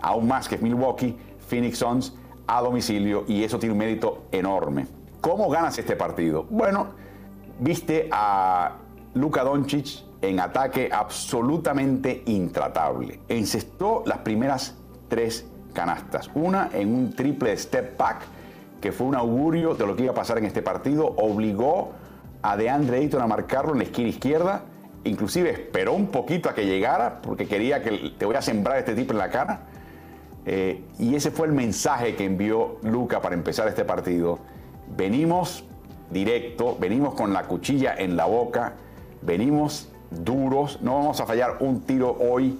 [0.00, 1.16] aún más que Milwaukee,
[1.48, 2.14] Phoenix Suns
[2.46, 4.86] a domicilio y eso tiene un mérito enorme.
[5.20, 6.46] ¿Cómo ganas este partido?
[6.48, 6.88] Bueno,
[7.58, 8.76] viste a
[9.14, 13.20] Luka Doncic en ataque absolutamente intratable.
[13.28, 14.76] Encestó las primeras
[15.08, 16.30] tres canastas.
[16.34, 18.22] Una en un triple step back,
[18.80, 21.06] que fue un augurio de lo que iba a pasar en este partido.
[21.16, 21.92] Obligó
[22.42, 24.62] a DeAndre Ayton a marcarlo en la esquina izquierda.
[25.04, 28.94] Inclusive esperó un poquito a que llegara porque quería que te voy a sembrar este
[28.94, 29.60] tipo en la cara.
[30.44, 34.38] Eh, y ese fue el mensaje que envió Luca para empezar este partido.
[34.96, 35.64] Venimos
[36.10, 38.74] directo, venimos con la cuchilla en la boca,
[39.22, 42.58] venimos duros, no vamos a fallar un tiro hoy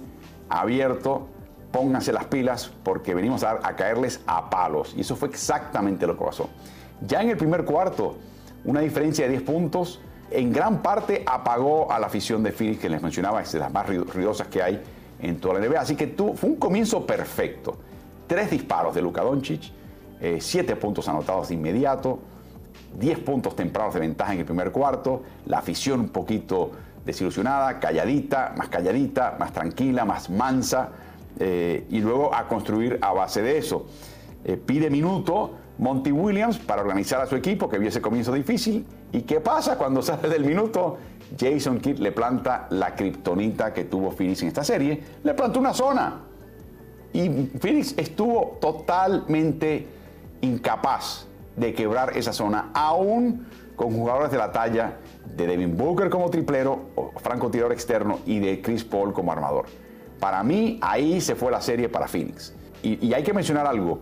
[0.49, 1.27] abierto,
[1.71, 4.93] pónganse las pilas porque venimos a, caerles a palos.
[4.95, 6.49] Y eso fue exactamente lo que pasó.
[7.05, 8.17] Ya en el primer cuarto,
[8.65, 10.01] una diferencia de 10 puntos,
[10.31, 13.71] en gran parte apagó a la afición de Phoenix, que les mencionaba, es de las
[13.71, 14.81] más ruidosas que hay
[15.19, 15.79] en toda la NBA.
[15.79, 17.77] Así que tú, fue un comienzo perfecto.
[18.27, 19.71] Tres disparos de Luka Doncic,
[20.19, 22.19] eh, siete puntos anotados de inmediato,
[22.99, 26.71] 10 puntos tempranos de ventaja en el primer cuarto, la afición un poquito
[27.05, 30.89] desilusionada, calladita, más calladita, más tranquila, más mansa,
[31.39, 33.85] eh, y luego a construir a base de eso.
[34.43, 38.85] Eh, pide minuto Monty Williams para organizar a su equipo, que vio ese comienzo difícil.
[39.11, 40.97] ¿Y qué pasa cuando sale del minuto?
[41.37, 45.73] Jason Kidd le planta la kriptonita que tuvo Phoenix en esta serie, le plantó una
[45.73, 46.21] zona.
[47.13, 49.87] Y Phoenix estuvo totalmente
[50.41, 53.45] incapaz de quebrar esa zona, aún
[53.75, 54.97] con jugadores de la talla
[55.35, 59.65] de Devin Booker como triplero, o francotirador externo y de Chris Paul como armador.
[60.19, 62.53] Para mí, ahí se fue la serie para Phoenix.
[62.83, 63.99] Y, hay que mencionar algo.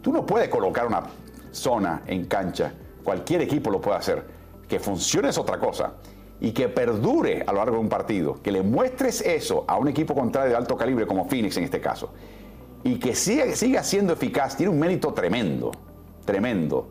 [0.00, 1.02] Tú no puedes colocar una
[1.50, 2.72] zona en cancha.
[3.02, 4.24] Cualquier equipo lo puede hacer.
[4.68, 5.94] Que funcione es otra cosa
[6.42, 9.86] y que perdure a lo largo de un partido, que le muestres eso a un
[9.86, 12.12] equipo contrario de alto calibre como Phoenix en este caso,
[12.82, 15.70] y que siga, siga siendo eficaz, tiene un mérito tremendo,
[16.24, 16.88] tremendo.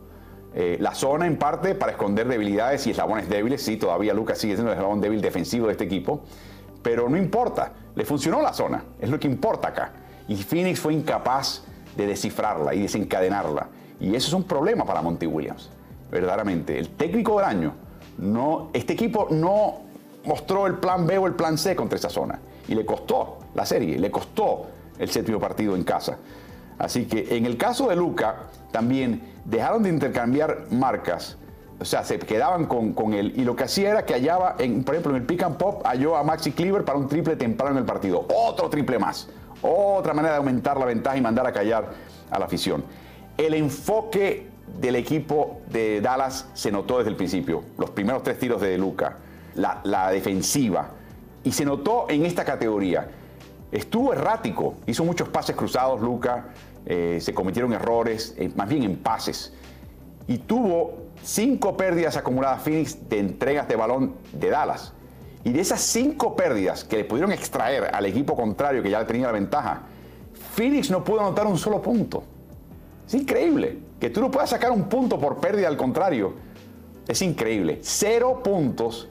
[0.54, 4.54] Eh, la zona en parte para esconder debilidades y eslabones débiles, sí, todavía Lucas sigue
[4.54, 6.22] siendo el eslabón débil defensivo de este equipo,
[6.82, 9.92] pero no importa, le funcionó la zona, es lo que importa acá.
[10.28, 11.62] Y Phoenix fue incapaz
[11.96, 13.68] de descifrarla y desencadenarla.
[14.00, 15.70] Y eso es un problema para Monty Williams,
[16.10, 16.78] verdaderamente.
[16.78, 17.74] El técnico del año
[18.18, 19.82] no, este equipo no
[20.24, 22.38] mostró el plan B o el plan C contra esa zona.
[22.68, 24.66] Y le costó la serie, le costó
[24.98, 26.18] el séptimo partido en casa.
[26.78, 31.36] Así que en el caso de Luca, también dejaron de intercambiar marcas.
[31.82, 33.32] O sea, se quedaban con, él.
[33.34, 35.82] Y lo que hacía era que hallaba, en, por ejemplo, en el pick and pop,
[35.84, 38.24] halló a Maxi Cleaver para un triple temprano en el partido.
[38.32, 39.28] Otro triple más.
[39.62, 41.90] Otra manera de aumentar la ventaja y mandar a callar
[42.30, 42.84] a la afición.
[43.36, 44.46] El enfoque
[44.80, 47.64] del equipo de Dallas se notó desde el principio.
[47.76, 49.16] Los primeros tres tiros de Luca,
[49.54, 50.88] la, defensiva.
[51.42, 53.08] Y se notó en esta categoría.
[53.72, 56.50] Estuvo errático, hizo muchos pases cruzados Luca,
[56.86, 59.52] eh, se cometieron errores, eh, más bien en pases.
[60.28, 64.92] Y tuvo cinco pérdidas acumuladas Phoenix de entregas de balón de Dallas.
[65.44, 69.26] Y de esas cinco pérdidas que le pudieron extraer al equipo contrario que ya tenía
[69.26, 69.82] la ventaja,
[70.54, 72.22] Phoenix no pudo anotar un solo punto.
[73.06, 73.78] Es increíble.
[73.98, 76.34] Que tú no puedas sacar un punto por pérdida al contrario.
[77.08, 77.80] Es increíble.
[77.82, 79.08] Cero puntos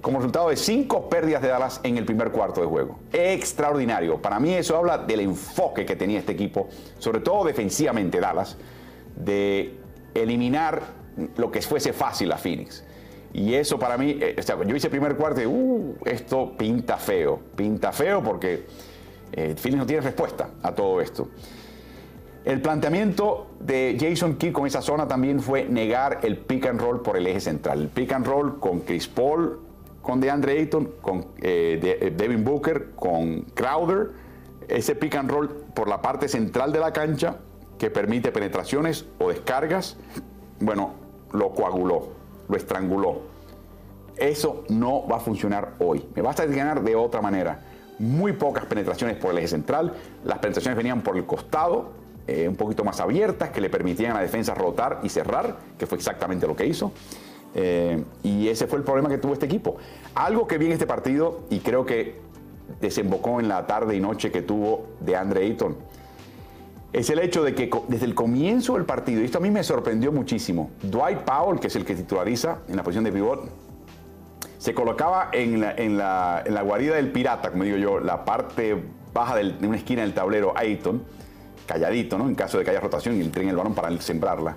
[0.00, 2.98] como resultado de cinco pérdidas de Dallas en el primer cuarto de juego.
[3.12, 4.22] Extraordinario.
[4.22, 8.56] Para mí eso habla del enfoque que tenía este equipo, sobre todo defensivamente Dallas,
[9.16, 9.78] de
[10.14, 11.01] eliminar
[11.36, 12.84] lo que fuese fácil a Phoenix.
[13.32, 14.36] Y eso para mí, eh,
[14.66, 18.66] yo hice el primer cuarto y uh, esto pinta feo, pinta feo porque
[19.32, 21.28] eh, Phoenix no tiene respuesta a todo esto.
[22.44, 27.00] El planteamiento de Jason Kidd con esa zona también fue negar el pick and roll
[27.00, 27.82] por el eje central.
[27.82, 29.60] El pick and roll con Chris Paul,
[30.02, 34.10] con DeAndre Ayton, con eh, Devin Booker, con Crowder.
[34.68, 37.36] Ese pick and roll por la parte central de la cancha
[37.78, 39.96] que permite penetraciones o descargas,
[40.60, 41.01] bueno,
[41.32, 42.08] lo coaguló,
[42.48, 43.20] lo estranguló.
[44.16, 46.06] Eso no va a funcionar hoy.
[46.14, 47.60] Me basta ganar de otra manera.
[47.98, 49.94] Muy pocas penetraciones por el eje central.
[50.24, 51.92] Las penetraciones venían por el costado,
[52.26, 55.86] eh, un poquito más abiertas que le permitían a la defensa rotar y cerrar, que
[55.86, 56.92] fue exactamente lo que hizo.
[57.54, 59.76] Eh, y ese fue el problema que tuvo este equipo.
[60.14, 62.20] Algo que vi en este partido y creo que
[62.80, 65.76] desembocó en la tarde y noche que tuvo de Andre Ayton
[66.92, 69.62] es el hecho de que desde el comienzo del partido, y esto a mí me
[69.62, 73.48] sorprendió muchísimo, Dwight Powell, que es el que titulariza en la posición de pivot,
[74.58, 75.74] se colocaba en la,
[76.44, 78.80] en guarida del pirata, como digo yo, la parte
[79.12, 81.02] baja de una esquina del tablero Ayton,
[81.66, 82.28] calladito, ¿no?
[82.28, 84.56] En caso de que haya rotación y el tren el balón para sembrarla.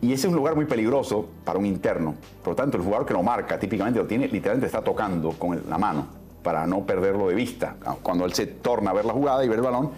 [0.00, 2.14] Y ese es un lugar muy peligroso para un interno.
[2.42, 5.62] Por lo tanto, el jugador que lo marca típicamente lo tiene, literalmente está tocando con
[5.68, 6.06] la mano
[6.42, 7.76] para no perderlo de vista.
[8.02, 9.90] Cuando él se torna a ver la jugada y ver el balón,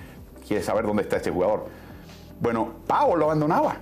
[0.46, 1.66] quiere saber dónde está este jugador.
[2.40, 3.76] Bueno, Powell lo abandonaba.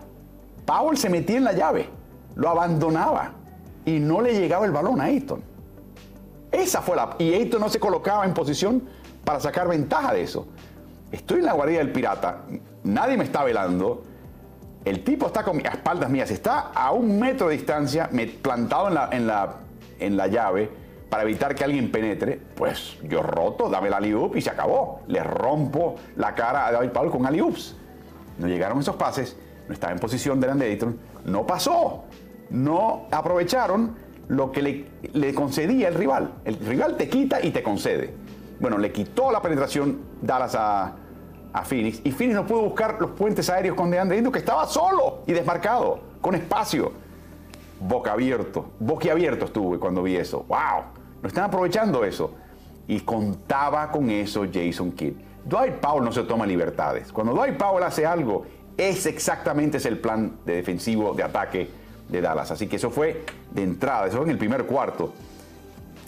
[0.65, 1.89] Powell se metía en la llave,
[2.35, 3.33] lo abandonaba
[3.85, 5.43] y no le llegaba el balón a Ayton.
[6.51, 7.17] Esa fue la.
[7.19, 8.83] Y Ayton no se colocaba en posición
[9.25, 10.47] para sacar ventaja de eso.
[11.11, 12.43] Estoy en la guardia del pirata,
[12.85, 14.05] nadie me está velando.
[14.85, 18.11] El tipo está con a espaldas mías, está a un metro de distancia,
[18.41, 19.55] plantado en la, en la,
[20.01, 20.82] en la llave
[21.13, 22.41] para evitar que alguien penetre.
[22.55, 25.03] Pues yo roto, dame la aliup y se acabó.
[25.09, 27.77] Le rompo la cara a David Powell con aliups.
[28.39, 29.37] No llegaron esos pases,
[29.69, 32.05] no estaba en posición de Ayton, no pasó.
[32.49, 33.95] No aprovecharon
[34.29, 36.33] lo que le, concedía el rival.
[36.47, 38.15] El rival te quita y te concede.
[38.59, 40.95] Bueno, le quitó la penetración Dallas a,
[41.65, 45.25] Phoenix y Phoenix no pudo buscar los puentes aéreos con DeAndre Ayton que estaba solo
[45.27, 46.91] y desmarcado, con espacio.
[47.81, 50.47] Boca abierto, boquiabierto estuve cuando vi eso.
[50.49, 51.02] ¡Wow!
[51.23, 52.35] No están aprovechando eso.
[52.89, 55.15] Y contaba con eso Jason Kidd.
[55.45, 57.13] Dwight Powell no se toma libertades.
[57.13, 58.45] Cuando Dwight Powell hace algo,
[58.77, 61.69] es exactamente ese el plan de defensivo, de ataque
[62.09, 62.51] de Dallas.
[62.51, 65.13] Así que eso fue de entrada, eso fue en el primer cuarto.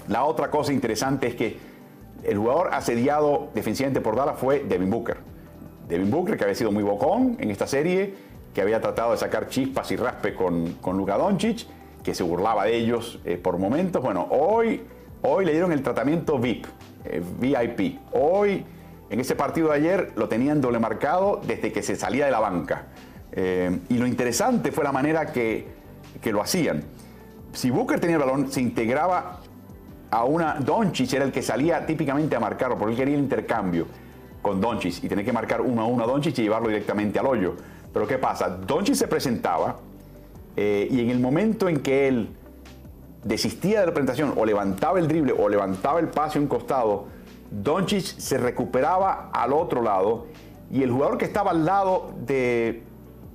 [0.09, 1.57] La otra cosa interesante es que
[2.23, 5.17] el jugador asediado defensivamente por Dallas fue Devin Booker.
[5.89, 8.15] Devin Booker, que había sido muy bocón en esta serie,
[8.55, 11.67] que había tratado de sacar chispas y raspe con, con Luka Doncic,
[12.03, 14.03] que se burlaba de ellos eh, por momentos.
[14.03, 14.83] Bueno, hoy,
[15.25, 16.67] hoy le dieron el tratamiento VIP,
[17.05, 17.99] eh, VIP.
[18.13, 18.65] Hoy,
[19.11, 22.41] en ese partido de ayer, lo tenían doble marcado desde que se salía de la
[22.41, 22.87] banca.
[23.33, 25.85] Eh, y lo interesante fue la manera que
[26.21, 26.83] que lo hacían.
[27.53, 29.41] Si Booker tenía el balón, se integraba
[30.11, 30.55] a una.
[30.55, 33.87] Doncic era el que salía típicamente a marcarlo, porque él quería el intercambio
[34.43, 37.27] con Doncic y tenía que marcar uno a uno a Doncic y llevarlo directamente al
[37.27, 37.57] hoyo.
[37.93, 38.49] Pero ¿qué pasa?
[38.49, 39.77] Doncic se presentaba
[40.57, 42.29] eh, y en el momento en que él
[43.25, 47.07] desistía de la presentación o levantaba el drible o levantaba el pase a un costado,
[47.51, 50.27] Doncic se recuperaba al otro lado
[50.71, 52.83] y el jugador que estaba al lado de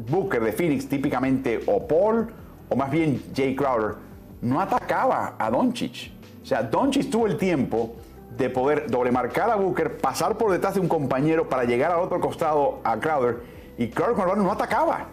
[0.10, 2.32] Booker de Phoenix, típicamente o Paul
[2.70, 3.96] o más bien Jay Crowder,
[4.42, 6.12] no atacaba a Doncic.
[6.42, 7.96] O sea, Doncic tuvo el tiempo
[8.38, 12.00] de poder doble marcar a Booker, pasar por detrás de un compañero para llegar al
[12.00, 13.40] otro costado a Crowder,
[13.78, 15.08] y Crowder con el balón no atacaba.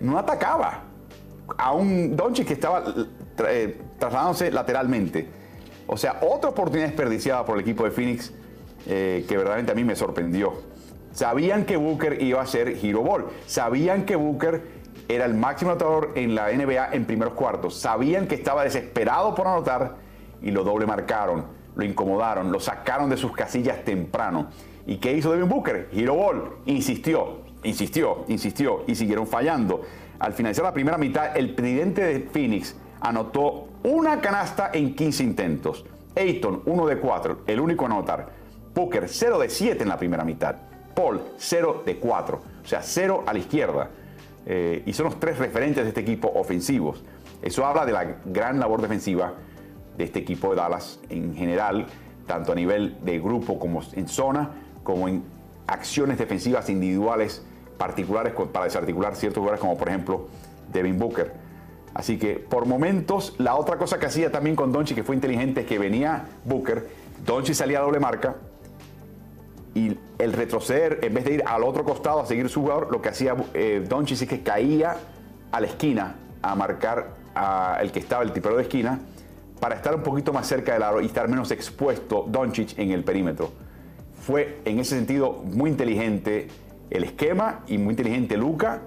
[0.00, 0.80] No atacaba
[1.58, 2.82] a un Doncic que estaba
[3.48, 5.28] eh, trasladándose lateralmente.
[5.86, 8.32] O sea, otra oportunidad desperdiciada por el equipo de Phoenix
[8.86, 10.54] eh, que verdaderamente a mí me sorprendió.
[11.12, 13.26] Sabían que Booker iba a ser Hero Ball.
[13.46, 14.62] Sabían que Booker
[15.08, 17.76] era el máximo anotador en la NBA en primeros cuartos.
[17.76, 19.96] Sabían que estaba desesperado por anotar
[20.40, 21.44] y lo doble marcaron,
[21.74, 24.48] lo incomodaron, lo sacaron de sus casillas temprano.
[24.86, 25.88] ¿Y qué hizo Devin Booker?
[25.92, 29.82] Hero ball, insistió, insistió, insistió y siguieron fallando.
[30.18, 35.84] Al finalizar la primera mitad, el presidente de Phoenix anotó una canasta en 15 intentos.
[36.16, 38.28] Ayton, 1 de 4, el único a anotar.
[38.74, 40.56] Booker, 0 de 7 en la primera mitad.
[40.94, 43.90] Paul, 0 de 4, o sea, 0 a la izquierda.
[44.46, 47.02] Eh, y son los tres referentes de este equipo ofensivos.
[47.42, 49.34] Eso habla de la gran labor defensiva
[49.96, 51.86] de este equipo de Dallas en general,
[52.26, 54.50] tanto a nivel de grupo como en zona,
[54.82, 55.22] como en
[55.66, 57.44] acciones defensivas individuales
[57.78, 60.28] particulares para desarticular ciertos lugares, como por ejemplo
[60.72, 61.32] Devin Booker.
[61.94, 65.62] Así que por momentos, la otra cosa que hacía también con Donchi, que fue inteligente,
[65.62, 66.88] es que venía Booker,
[67.24, 68.36] Donchi salía a doble marca,
[69.74, 73.00] y el retroceder, en vez de ir al otro costado a seguir su jugador, lo
[73.00, 74.96] que hacía eh, es que caía
[75.52, 79.00] a la esquina a marcar al que estaba el tipero de esquina
[79.60, 83.04] para estar un poquito más cerca del aro y estar menos expuesto Doncic en el
[83.04, 83.52] perímetro.
[84.20, 86.48] Fue en ese sentido muy inteligente
[86.90, 88.80] el esquema y muy inteligente Luca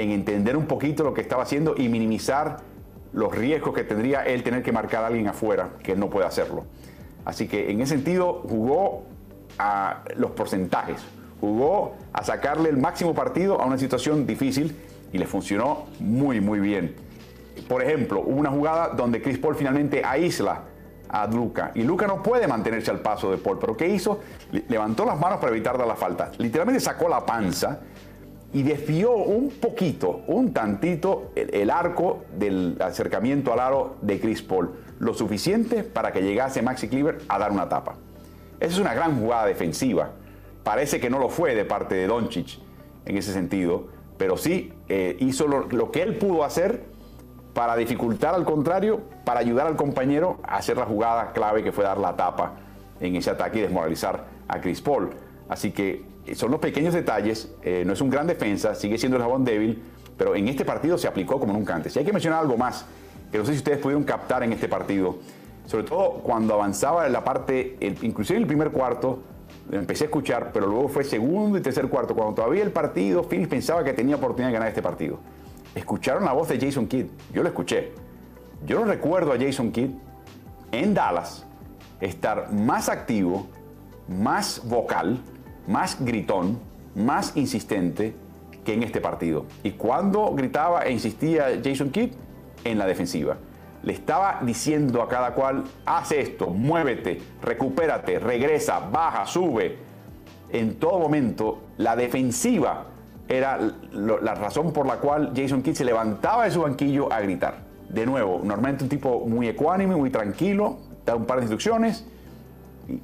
[0.00, 2.58] en entender un poquito lo que estaba haciendo y minimizar
[3.12, 6.64] los riesgos que tendría él tener que marcar a alguien afuera, que no puede hacerlo.
[7.24, 9.04] Así que en ese sentido jugó
[9.58, 11.02] a los porcentajes.
[11.40, 14.76] Jugó a sacarle el máximo partido a una situación difícil
[15.12, 16.94] y le funcionó muy, muy bien.
[17.68, 20.62] Por ejemplo, hubo una jugada donde Chris Paul finalmente aísla
[21.08, 24.20] a Luca y Luca no puede mantenerse al paso de Paul, pero ¿qué hizo?
[24.68, 26.30] Levantó las manos para evitar dar la falta.
[26.38, 27.80] Literalmente sacó la panza
[28.52, 34.72] y desvió un poquito, un tantito el, arco del acercamiento al aro de Chris Paul,
[34.98, 37.94] lo suficiente para que llegase Maxi Cleaver a dar una tapa.
[38.58, 40.10] Esa es una gran jugada defensiva.
[40.64, 42.58] Parece que no lo fue de parte de Doncic
[43.06, 43.88] en ese sentido,
[44.18, 46.84] pero sí eh, hizo lo, que él pudo hacer
[47.54, 51.84] para dificultar al contrario, para ayudar al compañero a hacer la jugada clave que fue
[51.84, 52.56] dar la tapa
[53.00, 55.10] en ese ataque y desmoralizar a Chris Paul.
[55.48, 56.04] Así que
[56.34, 59.82] son los pequeños detalles, eh, no es un gran defensa, sigue siendo el jabón débil,
[60.16, 61.94] pero en este partido se aplicó como nunca antes.
[61.96, 62.84] Y hay que mencionar algo más,
[63.30, 65.18] que no sé si ustedes pudieron captar en este partido,
[65.66, 69.22] sobre todo cuando avanzaba en la parte, inclusive en el primer cuarto,
[69.70, 73.48] empecé a escuchar, pero luego fue segundo y tercer cuarto, cuando todavía el partido, Phoenix
[73.48, 75.18] pensaba que tenía oportunidad de ganar este partido.
[75.74, 77.92] Escucharon la voz de Jason Kidd, yo lo escuché.
[78.66, 79.90] Yo no recuerdo a Jason Kidd
[80.72, 81.46] en Dallas
[82.00, 83.46] estar más activo,
[84.08, 85.18] más vocal,
[85.70, 86.58] más gritón,
[86.94, 88.14] más insistente
[88.64, 89.46] que en este partido.
[89.62, 92.10] Y cuando gritaba e insistía Jason Kidd,
[92.64, 93.36] en la defensiva.
[93.82, 99.78] Le estaba diciendo a cada cual, haz esto, muévete, recupérate, regresa, baja, sube.
[100.50, 102.86] En todo momento, la defensiva
[103.28, 103.58] era
[103.92, 107.58] la razón por la cual Jason Kidd se levantaba de su banquillo a gritar.
[107.88, 112.04] De nuevo, normalmente un tipo muy ecuánime, muy tranquilo, da un par de instrucciones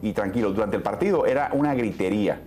[0.02, 0.52] y, tranquilo.
[0.52, 2.40] Durante el partido era una gritería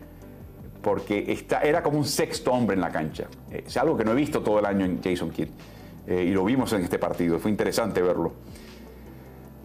[0.82, 3.28] porque era como un sexto hombre en la cancha.
[3.52, 5.50] Es algo que no he visto todo el año en Jason Kidd.
[6.08, 8.34] Eh, y lo vimos en este partido, fue interesante verlo.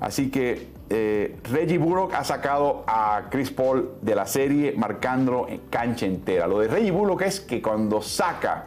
[0.01, 5.61] Así que eh, Reggie Bullock ha sacado a Chris Paul de la serie marcándolo en
[5.71, 6.47] cancha entera.
[6.47, 8.67] Lo de Reggie Bullock es que cuando saca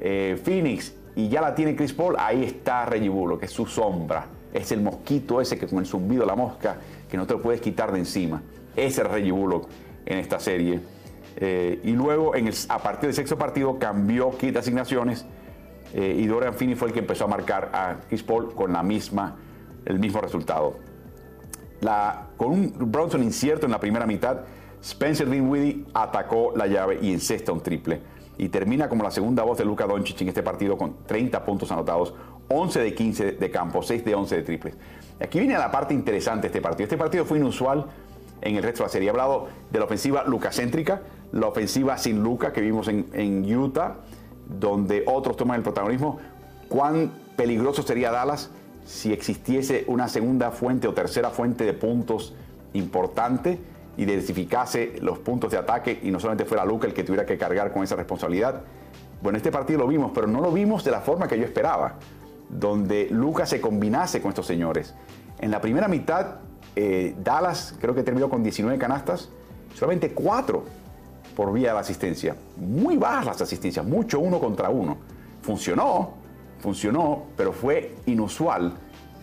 [0.00, 4.26] eh, Phoenix y ya la tiene Chris Paul, ahí está Reggie Bullock, es su sombra.
[4.54, 6.76] Es el mosquito ese que con el zumbido de la mosca
[7.10, 8.40] que no te lo puedes quitar de encima.
[8.74, 9.68] Ese es Reggie Bullock
[10.06, 10.80] en esta serie.
[11.40, 12.32] Y luego
[12.68, 15.24] a partir del sexto partido cambió kit de asignaciones
[15.94, 18.82] eh, y Dorian Finney fue el que empezó a marcar a Chris Paul con la
[18.82, 19.36] misma,
[19.84, 20.76] el mismo resultado.
[22.36, 24.40] Con un Bronson incierto en la primera mitad,
[24.80, 28.00] Spencer Dinwiddie atacó la llave y encesta un triple.
[28.38, 31.70] Y termina como la segunda voz de Luka Doncic en este partido con 30 puntos
[31.70, 32.14] anotados,
[32.48, 34.74] 11 de 15 de campo, 6 de 11 de triples.
[35.20, 36.84] Aquí viene la parte interesante de este partido.
[36.84, 37.86] Este partido fue inusual
[38.40, 39.08] en el resto de la serie.
[39.08, 41.02] He hablado de la ofensiva lucacéntrica,
[41.32, 43.96] la ofensiva sin Luca que vimos en, en Utah
[44.58, 46.18] donde otros toman el protagonismo,
[46.68, 48.50] cuán peligroso sería Dallas
[48.84, 52.34] si existiese una segunda fuente o tercera fuente de puntos
[52.72, 53.58] importante
[53.96, 57.38] y diversificase los puntos de ataque y no solamente fuera Luca el que tuviera que
[57.38, 58.62] cargar con esa responsabilidad.
[59.22, 61.94] Bueno, este partido lo vimos, pero no lo vimos de la forma que yo esperaba,
[62.48, 64.94] donde Luca se combinase con estos señores.
[65.38, 66.36] En la primera mitad,
[66.74, 69.28] eh, Dallas creo que terminó con 19 canastas,
[69.74, 70.81] solamente 4
[71.34, 72.36] por vía de la asistencia.
[72.56, 74.96] Muy bajas las asistencias, mucho uno contra uno.
[75.42, 76.14] Funcionó,
[76.60, 78.74] funcionó, pero fue inusual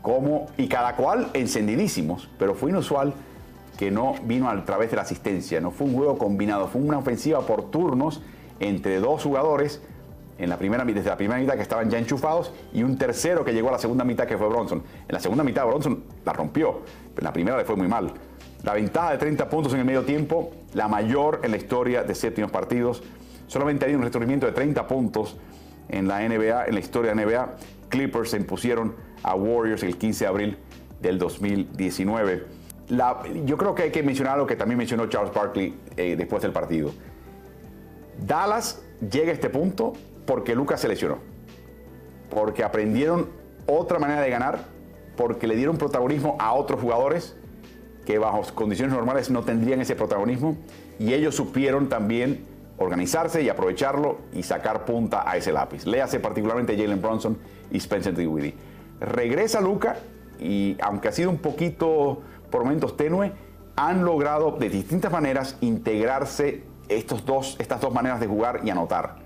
[0.02, 3.14] como, y cada cual encendidísimos, pero fue inusual
[3.78, 6.98] que no vino a través de la asistencia, no fue un juego combinado, fue una
[6.98, 8.22] ofensiva por turnos
[8.60, 9.82] entre dos jugadores
[10.38, 13.54] en la primera, desde la primera mitad que estaban ya enchufados y un tercero que
[13.54, 14.84] llegó a la segunda mitad que fue Bronson.
[15.08, 16.82] En la segunda mitad Bronson la rompió,
[17.14, 18.12] pero en la primera le fue muy mal.
[18.64, 22.16] La ventaja de 30 puntos en el medio tiempo, la mayor en la historia de
[22.16, 23.04] séptimos partidos.
[23.48, 25.38] Solamente hay un retornamiento de 30 puntos
[25.90, 27.56] en la NBA, en la historia de la NBA.
[27.90, 30.58] Clippers se impusieron a Warriors el 15 de abril
[31.02, 32.46] del 2019.
[33.46, 36.52] yo creo que hay que mencionar lo que también mencionó Charles Barkley eh, después del
[36.52, 36.92] partido.
[38.26, 39.94] Dallas llega a este punto
[40.26, 41.18] porque Lucas se lesionó,
[42.30, 43.30] porque aprendieron
[43.66, 44.66] otra manera de ganar,
[45.16, 47.36] porque le dieron protagonismo a otros jugadores
[48.10, 50.58] que bajo condiciones normales no tendrían ese protagonismo
[50.98, 52.44] y ellos supieron también
[52.80, 55.86] organizarse y aprovecharlo y sacar punta a ese lápiz.
[55.86, 57.38] Léase particularmente Jalen Bronson
[57.70, 58.56] y Spencer Dinwiddie.
[59.00, 59.98] Regresa Luca
[60.40, 63.32] y aunque ha sido un poquito por momentos tenue,
[63.76, 69.18] han logrado de distintas maneras integrarse estos dos, estas dos maneras de jugar y anotar.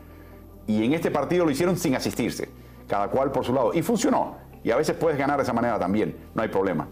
[0.68, 2.50] Y en este partido lo hicieron sin asistirse,
[2.90, 3.74] cada cual por su lado.
[3.74, 4.36] Y funcionó.
[4.62, 6.90] Y a veces puedes ganar de esa manera también, no hay problema.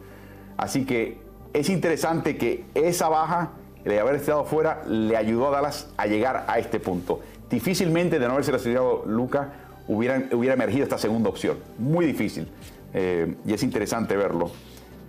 [0.56, 3.52] Así que es interesante que esa baja,
[3.84, 7.20] de haber estado fuera, le ayudó a Dallas a llegar a este punto.
[7.49, 9.54] Difícilmente de no haberse retirado Luca
[9.88, 11.58] hubiera, hubiera emergido esta segunda opción.
[11.78, 12.47] Muy difícil.
[12.93, 14.52] Eh, y es interesante verlo.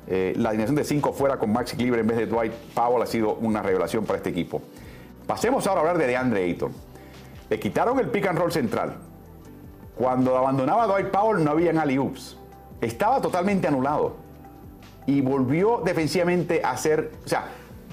[0.07, 3.07] Eh, la alineación de 5 fuera con Maxi Kleber en vez de Dwight Powell ha
[3.07, 4.61] sido una revelación para este equipo.
[5.27, 6.73] Pasemos ahora a hablar de DeAndre Ayton.
[7.51, 8.97] Le quitaron el pick and roll central.
[9.95, 12.37] Cuando abandonaba Dwight Powell no habían alley-oops.
[12.81, 14.17] Estaba totalmente anulado
[15.07, 17.47] y volvió defensivamente a ser, o sea,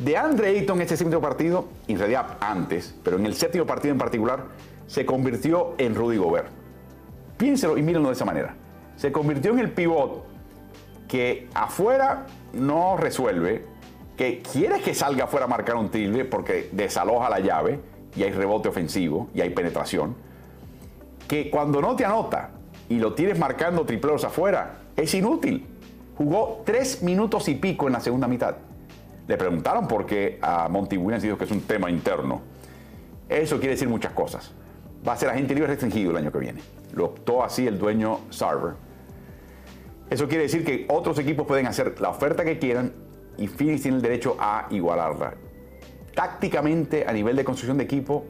[0.03, 3.91] de Andre Ayton en este séptimo partido, en realidad antes, pero en el séptimo partido
[3.91, 4.45] en particular,
[4.88, 6.47] se convirtió en Rudy Gobert.
[7.38, 8.55] Piénselo y mírenlo de esa manera.
[8.95, 10.26] Se convirtió en el pivot
[11.07, 13.66] que afuera no resuelve,
[14.16, 17.80] que quiere que salga afuera a marcar un triple porque desaloja la llave
[18.16, 20.16] y hay rebote ofensivo y hay penetración,
[21.28, 22.51] que cuando no te anota
[22.88, 25.66] y lo tienes marcando tripleros afuera, es inútil
[26.20, 28.53] Jugó tres minutos y pico en la segunda mitad.
[29.26, 32.41] Le preguntaron por qué a Monty Williams dijo que es un tema interno.
[33.30, 34.51] Eso quiere decir muchas cosas.
[35.07, 36.59] Va a ser agente libre restringido el año que viene.
[36.91, 38.74] Lo optó así el dueño Sarver.
[40.09, 42.91] Eso quiere decir que otros equipos pueden hacer la oferta que quieran
[43.38, 45.36] y Phoenix tiene el derecho a igualarla.
[46.13, 48.26] Tácticamente, a nivel de construcción de equipo,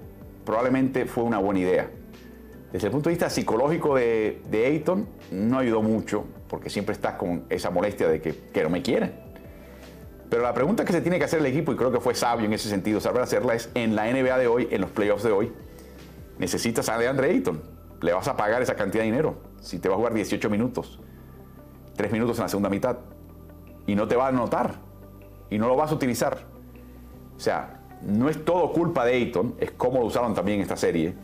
[0.45, 1.89] probablemente fue una buena idea.
[2.71, 7.15] Desde el punto de vista psicológico de, de Ayton, no ayudó mucho, porque siempre estás
[7.15, 9.13] con esa molestia de que, no me quieren.
[10.29, 12.45] Pero la pregunta que se tiene que hacer el equipo, y creo que fue sabio
[12.45, 15.31] en ese sentido saber hacerla, es en la NBA de hoy, en los playoffs de
[15.31, 15.51] hoy,
[16.37, 17.59] necesitas a DeAndre Ayton.
[18.01, 19.37] Le vas a pagar esa cantidad de dinero.
[19.61, 20.99] Si te va a jugar 18 minutos,
[21.95, 22.97] 3 minutos en la segunda mitad,
[23.87, 24.75] y no te va a anotar,
[25.49, 26.37] y no lo vas a utilizar.
[27.35, 30.77] O sea, no es todo culpa de Ayton, es cómo lo usaron también en esta
[30.77, 31.15] serie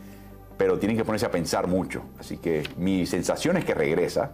[0.57, 2.03] pero tienen que ponerse a pensar mucho.
[2.19, 4.31] Así que mi sensación es que regresa.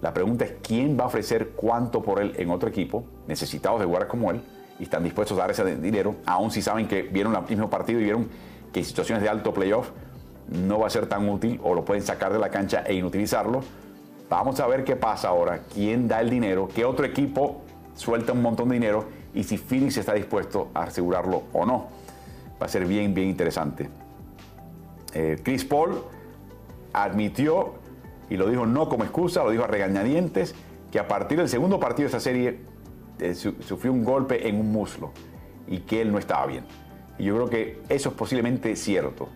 [0.00, 3.86] La pregunta es quién va a ofrecer cuánto por él en otro equipo, necesitados de
[3.86, 4.40] jugadores como él,
[4.78, 8.00] y están dispuestos a dar ese dinero, aun si saben que vieron el mismo partido
[8.00, 8.28] y vieron
[8.72, 9.90] que en situaciones de alto playoff
[10.48, 13.60] no va a ser tan útil o lo pueden sacar de la cancha e inutilizarlo.
[14.30, 17.62] Vamos a ver qué pasa ahora, quién da el dinero, qué otro equipo
[17.96, 21.88] suelta un montón de dinero y si Phoenix está dispuesto a asegurarlo o no.
[22.60, 23.88] Va a ser bien, bien interesante.
[25.14, 26.02] Eh, Chris Paul
[26.92, 27.74] admitió,
[28.30, 30.54] y lo dijo no como excusa, lo dijo a regañadientes,
[30.90, 32.60] que a partir del segundo partido de esta serie
[33.18, 35.12] eh, sufrió un golpe en un muslo
[35.66, 36.64] y que él no estaba bien.
[37.18, 39.28] Y yo creo que eso es posiblemente cierto.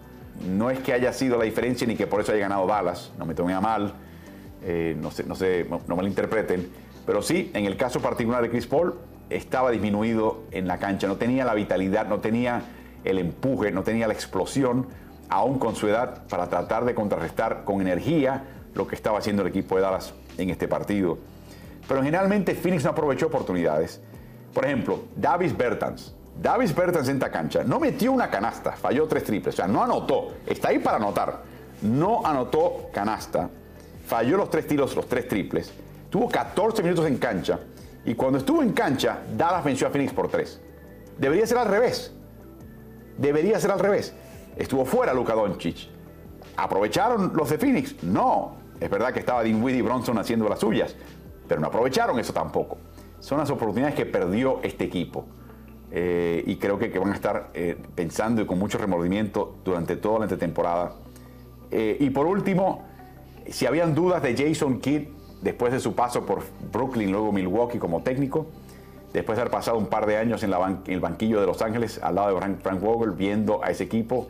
[0.48, 3.26] No es que haya sido la diferencia ni que por eso haya ganado Dallas, no
[3.26, 3.94] me tomé mal,
[4.62, 6.68] eh, no, se, no, no malinterpreten,
[7.04, 8.94] pero sí, en el caso particular de Chris Paul,
[9.28, 12.62] estaba disminuido en la cancha, no tenía la vitalidad, no tenía
[13.04, 14.86] el empuje, no tenía la explosión
[15.32, 19.48] aún con su edad, para tratar de contrarrestar con energía lo que estaba haciendo el
[19.48, 21.16] equipo de Dallas en este partido.
[21.88, 23.98] Pero generalmente Phoenix no aprovechó oportunidades.
[24.52, 26.14] Por ejemplo, Davis Bertans.
[26.40, 29.82] Davis Bertans en esta cancha no metió una canasta, falló tres triples, o sea, no
[29.82, 31.42] anotó, está ahí para anotar.
[31.80, 33.48] No anotó canasta,
[34.06, 35.72] falló los tres tiros, los tres triples,
[36.10, 37.58] tuvo 14 minutos en cancha
[38.04, 40.60] y cuando estuvo en cancha, Dallas venció a Phoenix por tres.
[41.18, 42.12] Debería ser al revés.
[43.16, 44.14] Debería ser al revés.
[44.56, 45.88] Estuvo fuera Luka Doncic.
[46.56, 48.02] ¿Aprovecharon los de Phoenix?
[48.02, 48.56] No.
[48.80, 50.96] Es verdad que estaba Dinwiddie y Bronson haciendo las suyas,
[51.46, 52.78] pero no aprovecharon eso tampoco.
[53.20, 55.24] Son las oportunidades que perdió este equipo.
[55.92, 60.26] Eh, y creo que, van a estar eh, pensando y con mucho remordimiento durante toda
[60.26, 60.94] la temporada.
[61.70, 62.84] Eh, y por último,
[63.48, 65.08] si habían dudas de Jason Kidd
[65.42, 66.42] después de su paso por
[66.72, 68.46] Brooklyn, luego Milwaukee como técnico,
[69.12, 70.52] después de haber pasado un par de años en,
[70.86, 74.28] el banquillo de Los Ángeles al lado de Frank, Frank Vogel, viendo a ese equipo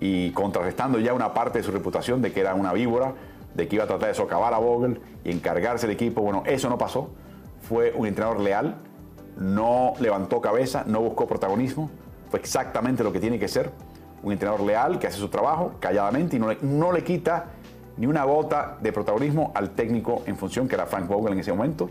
[0.00, 3.14] y contrarrestando ya una parte de su reputación de que era una víbora,
[3.54, 6.20] de que iba a tratar de socavar a Vogel y encargarse del equipo.
[6.20, 7.10] Bueno, eso no pasó.
[7.62, 8.76] Fue un entrenador leal,
[9.38, 11.90] no levantó cabeza, no buscó protagonismo.
[12.30, 13.70] Fue exactamente lo que tiene que ser.
[14.22, 17.46] Un entrenador leal que hace su trabajo calladamente y no le, no le quita
[17.96, 21.52] ni una gota de protagonismo al técnico en función que era Frank Vogel en ese
[21.52, 21.88] momento.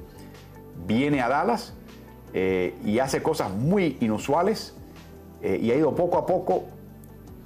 [0.86, 1.74] Viene a Dallas
[2.34, 4.76] eh, y hace cosas muy inusuales
[5.42, 6.66] eh, y ha ido poco a poco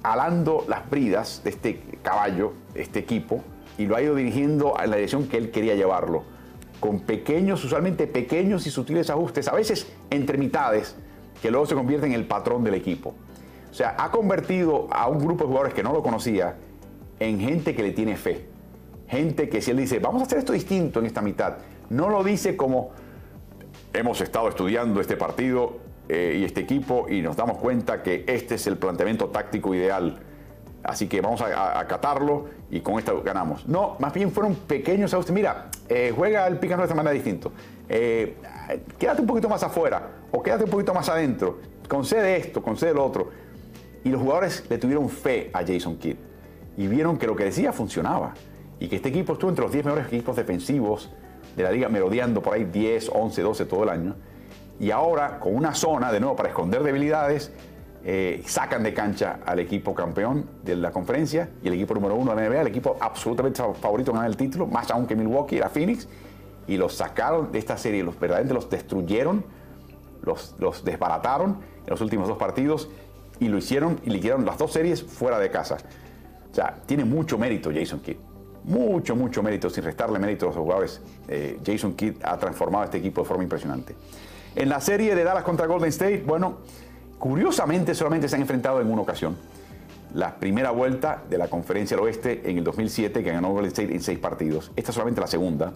[0.02, 3.42] alando las bridas de este caballo, este equipo,
[3.78, 6.24] y lo ha ido dirigiendo en la dirección que él quería llevarlo,
[6.80, 10.96] con pequeños, usualmente pequeños y sutiles ajustes, a veces entre mitades,
[11.42, 13.14] que luego se convierten en el patrón del equipo.
[13.70, 16.56] O sea, ha convertido a un grupo de jugadores que no lo conocía
[17.18, 18.46] en gente que le tiene fe.
[19.08, 21.58] Gente que si él dice, vamos a hacer esto distinto en esta mitad,
[21.90, 22.90] no lo dice como
[23.92, 25.78] hemos estado estudiando este partido
[26.12, 30.18] eh, y este equipo y nos damos cuenta que este es el planteamiento táctico ideal.
[30.82, 33.68] Así que vamos a, acatarlo y con esto ganamos.
[33.68, 35.32] No, más bien fueron pequeños ajustes.
[35.32, 37.52] Mira, eh, juega el pick de esta manera distinto.
[37.88, 38.34] Eh,
[38.98, 40.02] quédate un poquito más afuera
[40.32, 41.60] o quédate un poquito más adentro.
[41.88, 43.30] Concede esto, concede lo otro.
[44.02, 46.16] Y los jugadores le tuvieron fe a Jason Kidd
[46.76, 48.34] y vieron que lo que decía funcionaba
[48.80, 51.08] y que este equipo estuvo entre los 10 mejores equipos defensivos
[51.56, 54.16] de la liga, merodeando por ahí 10, 11, 12 todo el año
[54.80, 57.52] y ahora con una zona de nuevo para esconder debilidades,
[58.02, 62.34] eh, sacan de cancha al equipo campeón de la conferencia y el equipo número uno
[62.34, 65.58] de la NBA, el equipo absolutamente favorito en ganar el título, más aún que Milwaukee,
[65.58, 66.08] era Phoenix,
[66.66, 69.44] y los sacaron de esta serie, los verdaderamente los destruyeron,
[70.22, 72.88] los, desbarataron en los últimos dos partidos
[73.38, 75.76] y lo hicieron y liquidaron las dos series fuera de casa.
[76.50, 78.16] O sea, tiene mucho mérito Jason Kidd.
[78.64, 81.00] Mucho, mucho mérito, sin restarle mérito a los jugadores.
[81.28, 83.94] Eh, Jason Kidd ha transformado este equipo de forma impresionante.
[84.56, 86.58] En la serie de Dallas contra Golden State, bueno,
[87.18, 89.36] curiosamente solamente se han enfrentado en una ocasión.
[90.14, 93.94] La primera vuelta de la Conferencia del Oeste en el 2007, que ganó Golden State
[93.94, 94.72] en seis partidos.
[94.74, 95.72] Esta es solamente la segunda.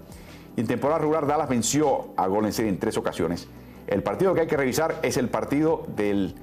[0.56, 3.46] Y en temporada regular, Dallas venció a Golden State en tres ocasiones.
[3.86, 6.34] El partido que hay que revisar es el partido del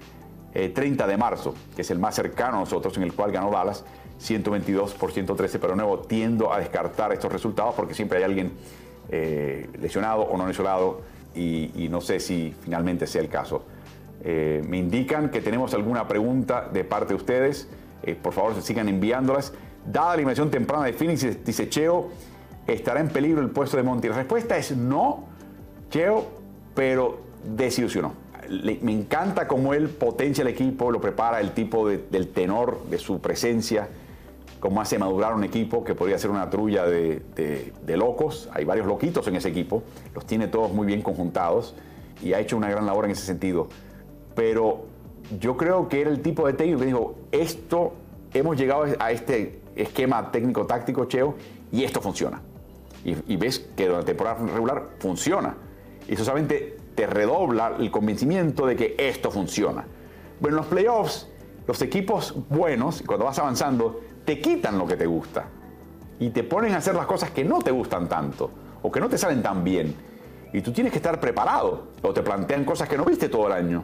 [0.54, 3.84] 30 de marzo, que es el más cercano a nosotros, en el cual ganó Dallas
[4.20, 8.54] 122 por 113, pero de nuevo tiendo a descartar estos resultados porque siempre hay alguien
[9.82, 11.02] lesionado o no lesionado
[11.36, 13.64] y, no sé si finalmente sea el caso.
[14.24, 17.68] Eh, me indican que tenemos alguna pregunta de parte de ustedes.
[18.04, 19.54] Eh, por favor, sigan enviándolas.
[19.86, 22.10] Dada la eliminación temprana de Phoenix, dice Cheo,
[22.68, 24.10] ¿estará en peligro el puesto de Monty?
[24.10, 25.26] La respuesta es no,
[25.90, 26.28] Cheo,
[26.76, 28.14] pero desilusionó.
[28.82, 33.20] me encanta cómo él potencia el equipo, lo prepara, el tipo del tenor de su
[33.20, 33.88] presencia,
[34.62, 38.50] cómo hace madurar un equipo que podría ser una trulla de, de locos.
[38.54, 39.84] Hay varios loquitos en ese equipo,
[40.16, 41.76] los tiene todos muy bien conjuntados
[42.24, 43.68] y ha hecho una gran labor en ese sentido
[44.36, 44.86] pero
[45.40, 47.94] yo creo que era el tipo de técnico que dijo, esto,
[48.34, 51.36] hemos llegado a este esquema técnico-táctico, Cheo,
[51.72, 52.42] y esto funciona.
[53.04, 55.56] Y, ves que durante la temporada regular funciona.
[56.08, 59.86] Y eso solamente te redobla el convencimiento de que esto funciona.
[60.40, 61.28] Bueno, en los playoffs,
[61.68, 65.46] los equipos buenos, cuando vas avanzando, te quitan lo que te gusta.
[66.20, 68.52] Y te ponen a hacer las cosas que no te gustan tanto,
[68.82, 69.96] o que no te salen tan bien.
[70.54, 73.54] Y tú tienes que estar preparado, o te plantean cosas que no viste todo el
[73.54, 73.84] año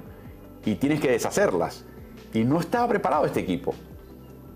[0.65, 1.85] y tienes que deshacerlas.
[2.33, 3.73] Y no estaba preparado este equipo,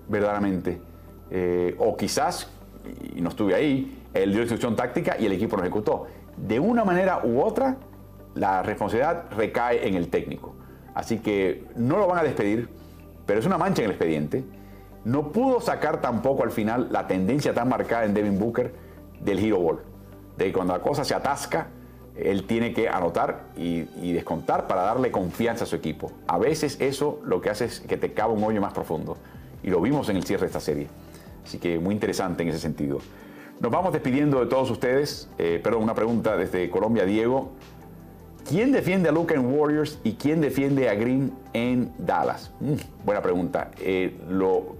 [0.10, 0.82] verdaderamente.
[1.30, 2.50] Eh, o quizás,
[3.16, 6.08] y no estuve ahí, él dio instrucción táctica y el equipo no ejecutó.
[6.36, 7.78] De una manera u otra,
[8.36, 10.56] la responsabilidad recae en el técnico.
[10.94, 12.68] Así que no lo van a despedir,
[13.26, 14.44] pero es una mancha en el expediente.
[15.04, 18.74] No pudo sacar tampoco al final la tendencia tan marcada en Devin Booker
[19.20, 19.80] del hero ball.
[20.38, 21.68] De que cuando la cosa se atasca,
[22.16, 23.84] él tiene que anotar y,
[24.14, 26.12] descontar para darle confianza a su equipo.
[26.28, 29.18] A veces eso lo que hace es que te cava un hoyo más profundo.
[29.64, 30.88] Y lo vimos en el cierre de esta serie.
[31.46, 33.00] Así que muy interesante en ese sentido.
[33.60, 35.30] Nos vamos despidiendo de todos ustedes.
[35.38, 37.52] Eh, pero una pregunta desde Colombia, Diego.
[38.48, 42.52] ¿Quién defiende a Luca en Warriors y quién defiende a Green en Dallas?
[42.60, 42.74] Mm,
[43.06, 43.72] buena pregunta.
[43.80, 44.14] Eh,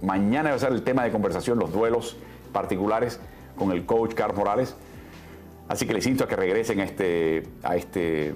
[0.02, 2.16] mañana va a ser el tema de conversación, los duelos
[2.52, 3.20] particulares
[3.56, 4.74] con el coach Carlos Morales.
[5.68, 8.34] Así que les invito a que regresen a este, a este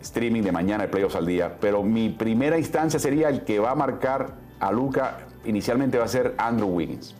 [0.00, 1.56] streaming de mañana de Playoffs al día.
[1.60, 5.26] Pero mi primera instancia sería el que va a marcar a Luca.
[5.44, 7.14] Inicialmente va a ser Andrew Wiggins.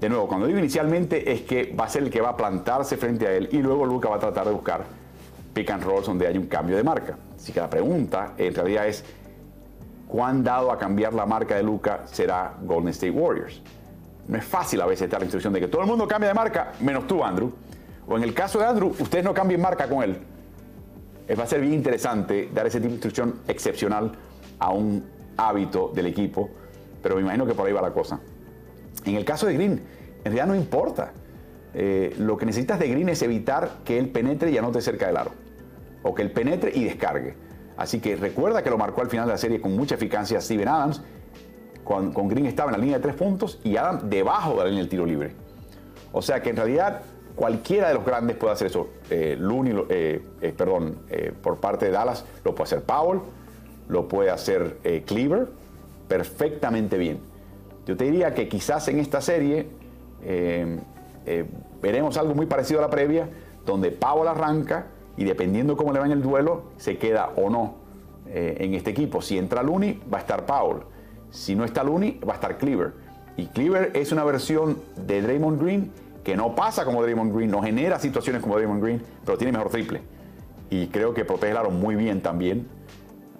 [0.00, 2.96] De nuevo, cuando digo inicialmente es que va a ser el que va a plantarse
[2.96, 4.84] frente a él y luego Luca va a tratar de buscar
[5.52, 7.16] pick and rolls donde hay un cambio de marca.
[7.36, 9.04] Así que la pregunta en realidad es
[10.06, 13.62] cuán dado a cambiar la marca de Luca será Golden State Warriors.
[14.28, 16.34] No es fácil a veces dar la instrucción de que todo el mundo cambie de
[16.34, 17.52] marca, menos tú, Andrew.
[18.06, 20.18] O en el caso de Andrew, ustedes no cambien marca con él.
[21.28, 24.12] Eh, va a ser bien interesante dar ese tipo de instrucción excepcional
[24.58, 25.04] a un
[25.36, 26.50] hábito del equipo,
[27.02, 28.20] pero me imagino que por ahí va la cosa.
[29.04, 31.12] En el caso de Green, en realidad no importa.
[31.74, 35.16] Eh, lo que necesitas de Green es evitar que él penetre y anote cerca del
[35.16, 35.32] aro.
[36.02, 37.34] O que él penetre y descargue.
[37.76, 40.68] Así que recuerda que lo marcó al final de la serie con mucha eficacia Steven
[40.68, 41.02] Adams.
[41.84, 44.64] Con, con Green estaba en la línea de tres puntos y Adams debajo de la
[44.64, 45.32] línea del tiro libre.
[46.12, 47.02] O sea que en realidad
[47.40, 48.88] Cualquiera de los grandes puede hacer eso.
[49.08, 50.98] Eh, Looney, eh, eh, perdón,
[51.42, 53.20] por parte de Dallas lo puede hacer Powell,
[53.88, 55.48] lo puede hacer Cleaver
[56.06, 57.20] perfectamente bien.
[57.86, 59.68] Yo te diría que quizás en esta serie
[61.80, 63.28] veremos algo muy parecido a la previa,
[63.64, 67.74] donde Powell arranca y dependiendo cómo le va en el duelo, se queda o no
[68.26, 69.20] en este equipo.
[69.20, 70.82] Si entra Looney, va a estar Powell.
[71.30, 72.92] Si no está Looney, va a estar Cleaver.
[73.36, 75.92] Y Cleaver es una versión de Draymond Green
[76.24, 79.70] que no pasa como Draymond Green, no genera situaciones como Draymond Green, pero tiene mejor
[79.70, 80.02] triple.
[80.68, 82.68] Y creo que protege el aro muy bien también.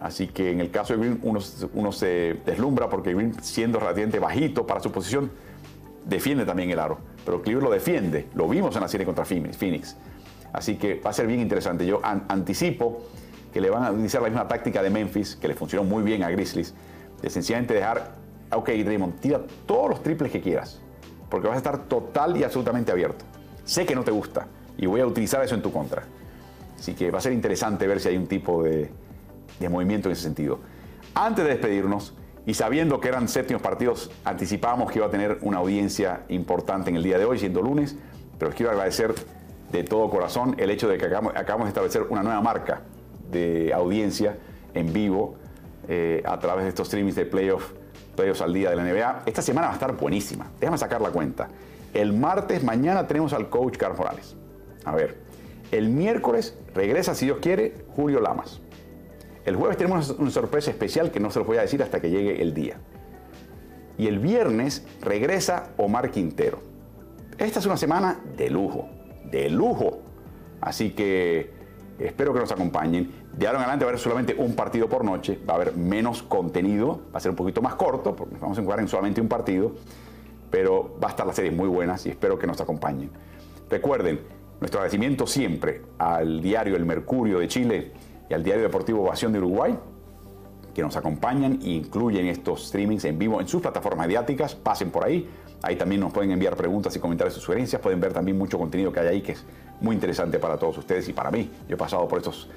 [0.01, 4.67] Así que en el caso de Green uno, se deslumbra porque Green, siendo relativamente bajito
[4.67, 5.31] para su posición,
[6.07, 6.99] defiende también el aro.
[7.25, 8.29] Pero Cleveland lo defiende.
[8.35, 9.97] Lo vimos en la serie contra Phoenix.
[10.53, 11.87] Así que va a ser bien interesante.
[11.87, 13.03] Yo anticipo
[13.53, 16.23] que le van a utilizar la misma táctica de Memphis, que le funcionó muy bien
[16.23, 16.75] a Grizzlies,
[17.21, 18.15] de sencillamente dejar,
[18.53, 20.81] ok, Draymond, tira todos los triples que quieras
[21.31, 23.25] porque vas a estar total y absolutamente abierto.
[23.65, 26.03] Sé que no te gusta y voy a utilizar eso en tu contra.
[26.77, 28.91] Así que va a ser interesante ver si hay un tipo de,
[29.71, 30.59] movimiento en ese sentido.
[31.15, 32.15] Antes de despedirnos,
[32.47, 36.97] y sabiendo que eran séptimos partidos, anticipábamos que iba a tener una audiencia importante en
[36.97, 37.97] el día de hoy, siendo lunes,
[38.39, 39.15] pero les quiero agradecer
[39.71, 42.83] de todo corazón el hecho de que acabamos, de establecer una nueva marca
[43.31, 44.37] de audiencia
[44.75, 45.37] en vivo
[45.89, 47.73] eh, a través de estos streamings de playoff
[48.17, 49.23] playoffs al día de la NBA.
[49.27, 50.51] Esta semana va a estar buenísima.
[50.59, 51.49] Déjame sacar la cuenta.
[51.95, 54.37] El martes, mañana tenemos al coach Carlos Morales.
[54.85, 55.19] A ver,
[55.73, 58.61] el miércoles regresa, si Dios quiere, Julio Lamas.
[59.45, 62.11] El jueves tenemos una sorpresa especial que no se los voy a decir hasta que
[62.11, 62.77] llegue el día.
[63.99, 66.61] Y el viernes regresa Omar Quintero.
[67.39, 68.89] Esta es una semana de lujo,
[69.25, 70.01] de lujo.
[70.61, 71.61] Así que
[72.01, 73.11] Espero que nos acompañen.
[73.37, 75.77] De ahora en adelante va a haber solamente un partido por noche, va a haber
[75.77, 78.89] menos contenido, va a ser un poquito más corto, porque nos vamos a enfocar en
[78.89, 79.73] solamente un partido,
[80.51, 83.11] pero va a estar la serie muy buenas y espero que nos acompañen.
[83.69, 84.21] Recuerden,
[84.61, 87.93] nuestro agradecimiento siempre al diario El Mercurio de Chile
[88.31, 89.77] y al diario Deportivo Ovación de Uruguay,
[90.73, 94.55] que nos acompañan e incluyen estos streamings en vivo en sus plataformas mediáticas.
[94.55, 95.29] Pasen por ahí.
[95.63, 97.83] Ahí también nos pueden enviar preguntas y comentarios y sugerencias.
[97.83, 99.45] Pueden ver también mucho contenido que hay ahí que es
[99.81, 101.51] muy interesante para todos ustedes y para mí.
[101.69, 102.49] Yo he pasado por estos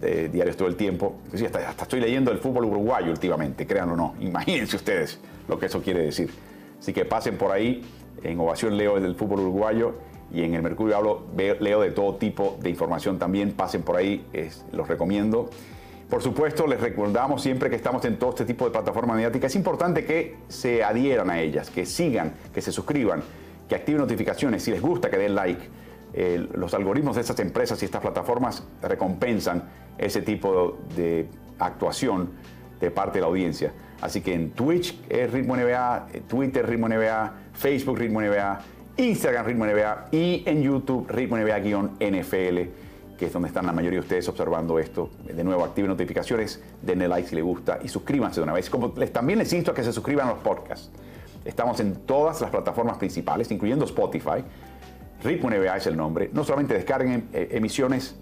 [0.00, 1.16] eh, diarios todo el tiempo.
[1.34, 4.14] hasta, hasta, estoy leyendo el fútbol uruguayo últimamente, créanlo o no.
[4.20, 6.30] Imagínense ustedes lo que eso quiere decir.
[6.78, 7.84] Así que pasen por ahí.
[8.22, 9.94] En Ovación leo del fútbol uruguayo
[10.32, 13.52] y en el Mercurio hablo, leo de todo tipo de información también.
[13.52, 14.24] Pasen por ahí,
[14.72, 15.50] los recomiendo.
[16.08, 19.52] Por supuesto, les recordamos siempre que estamos en todo este tipo de plataformas mediáticas.
[19.52, 23.22] Es importante que se adhieran a ellas, que sigan, que se suscriban,
[23.68, 24.62] que activen notificaciones.
[24.62, 25.68] Si les gusta, que den like.
[26.54, 29.64] los algoritmos de estas empresas y estas plataformas recompensan
[29.98, 31.28] ese tipo de
[31.58, 32.30] actuación
[32.80, 33.72] de parte de la audiencia.
[34.00, 38.60] Así que en Twitch es Ritmo NBA, Twitter Ritmo NBA, Facebook Ritmo NBA,
[39.00, 42.70] Instagram Ritmo NBA y en YouTube Ritmo NBA-NFL
[43.20, 45.10] que es donde están la mayoría de ustedes observando esto.
[45.22, 48.70] De nuevo, activen notificaciones, denle like si les gusta y suscríbanse de una vez.
[48.70, 50.88] Como también les insto a que se suscriban a los podcasts.
[51.44, 54.42] Estamos en todas las plataformas principales, incluyendo Spotify.
[55.22, 56.30] Ritmo NBA es el nombre.
[56.32, 58.16] No solamente descarguen eh, emisiones,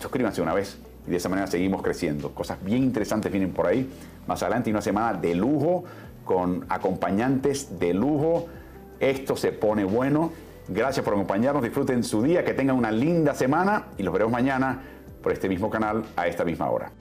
[0.00, 2.34] suscríbanse una vez y de esa manera seguimos creciendo.
[2.34, 3.88] Cosas bien interesantes vienen por ahí.
[4.26, 5.84] Más adelante una semana de lujo
[6.24, 8.48] con acompañantes de lujo.
[9.02, 10.30] Esto se pone bueno.
[10.68, 11.60] Gracias por acompañarnos.
[11.60, 14.80] Disfruten su día, que tengan una linda semana y los veremos mañana
[15.20, 16.92] por este mismo canal a esta misma hora.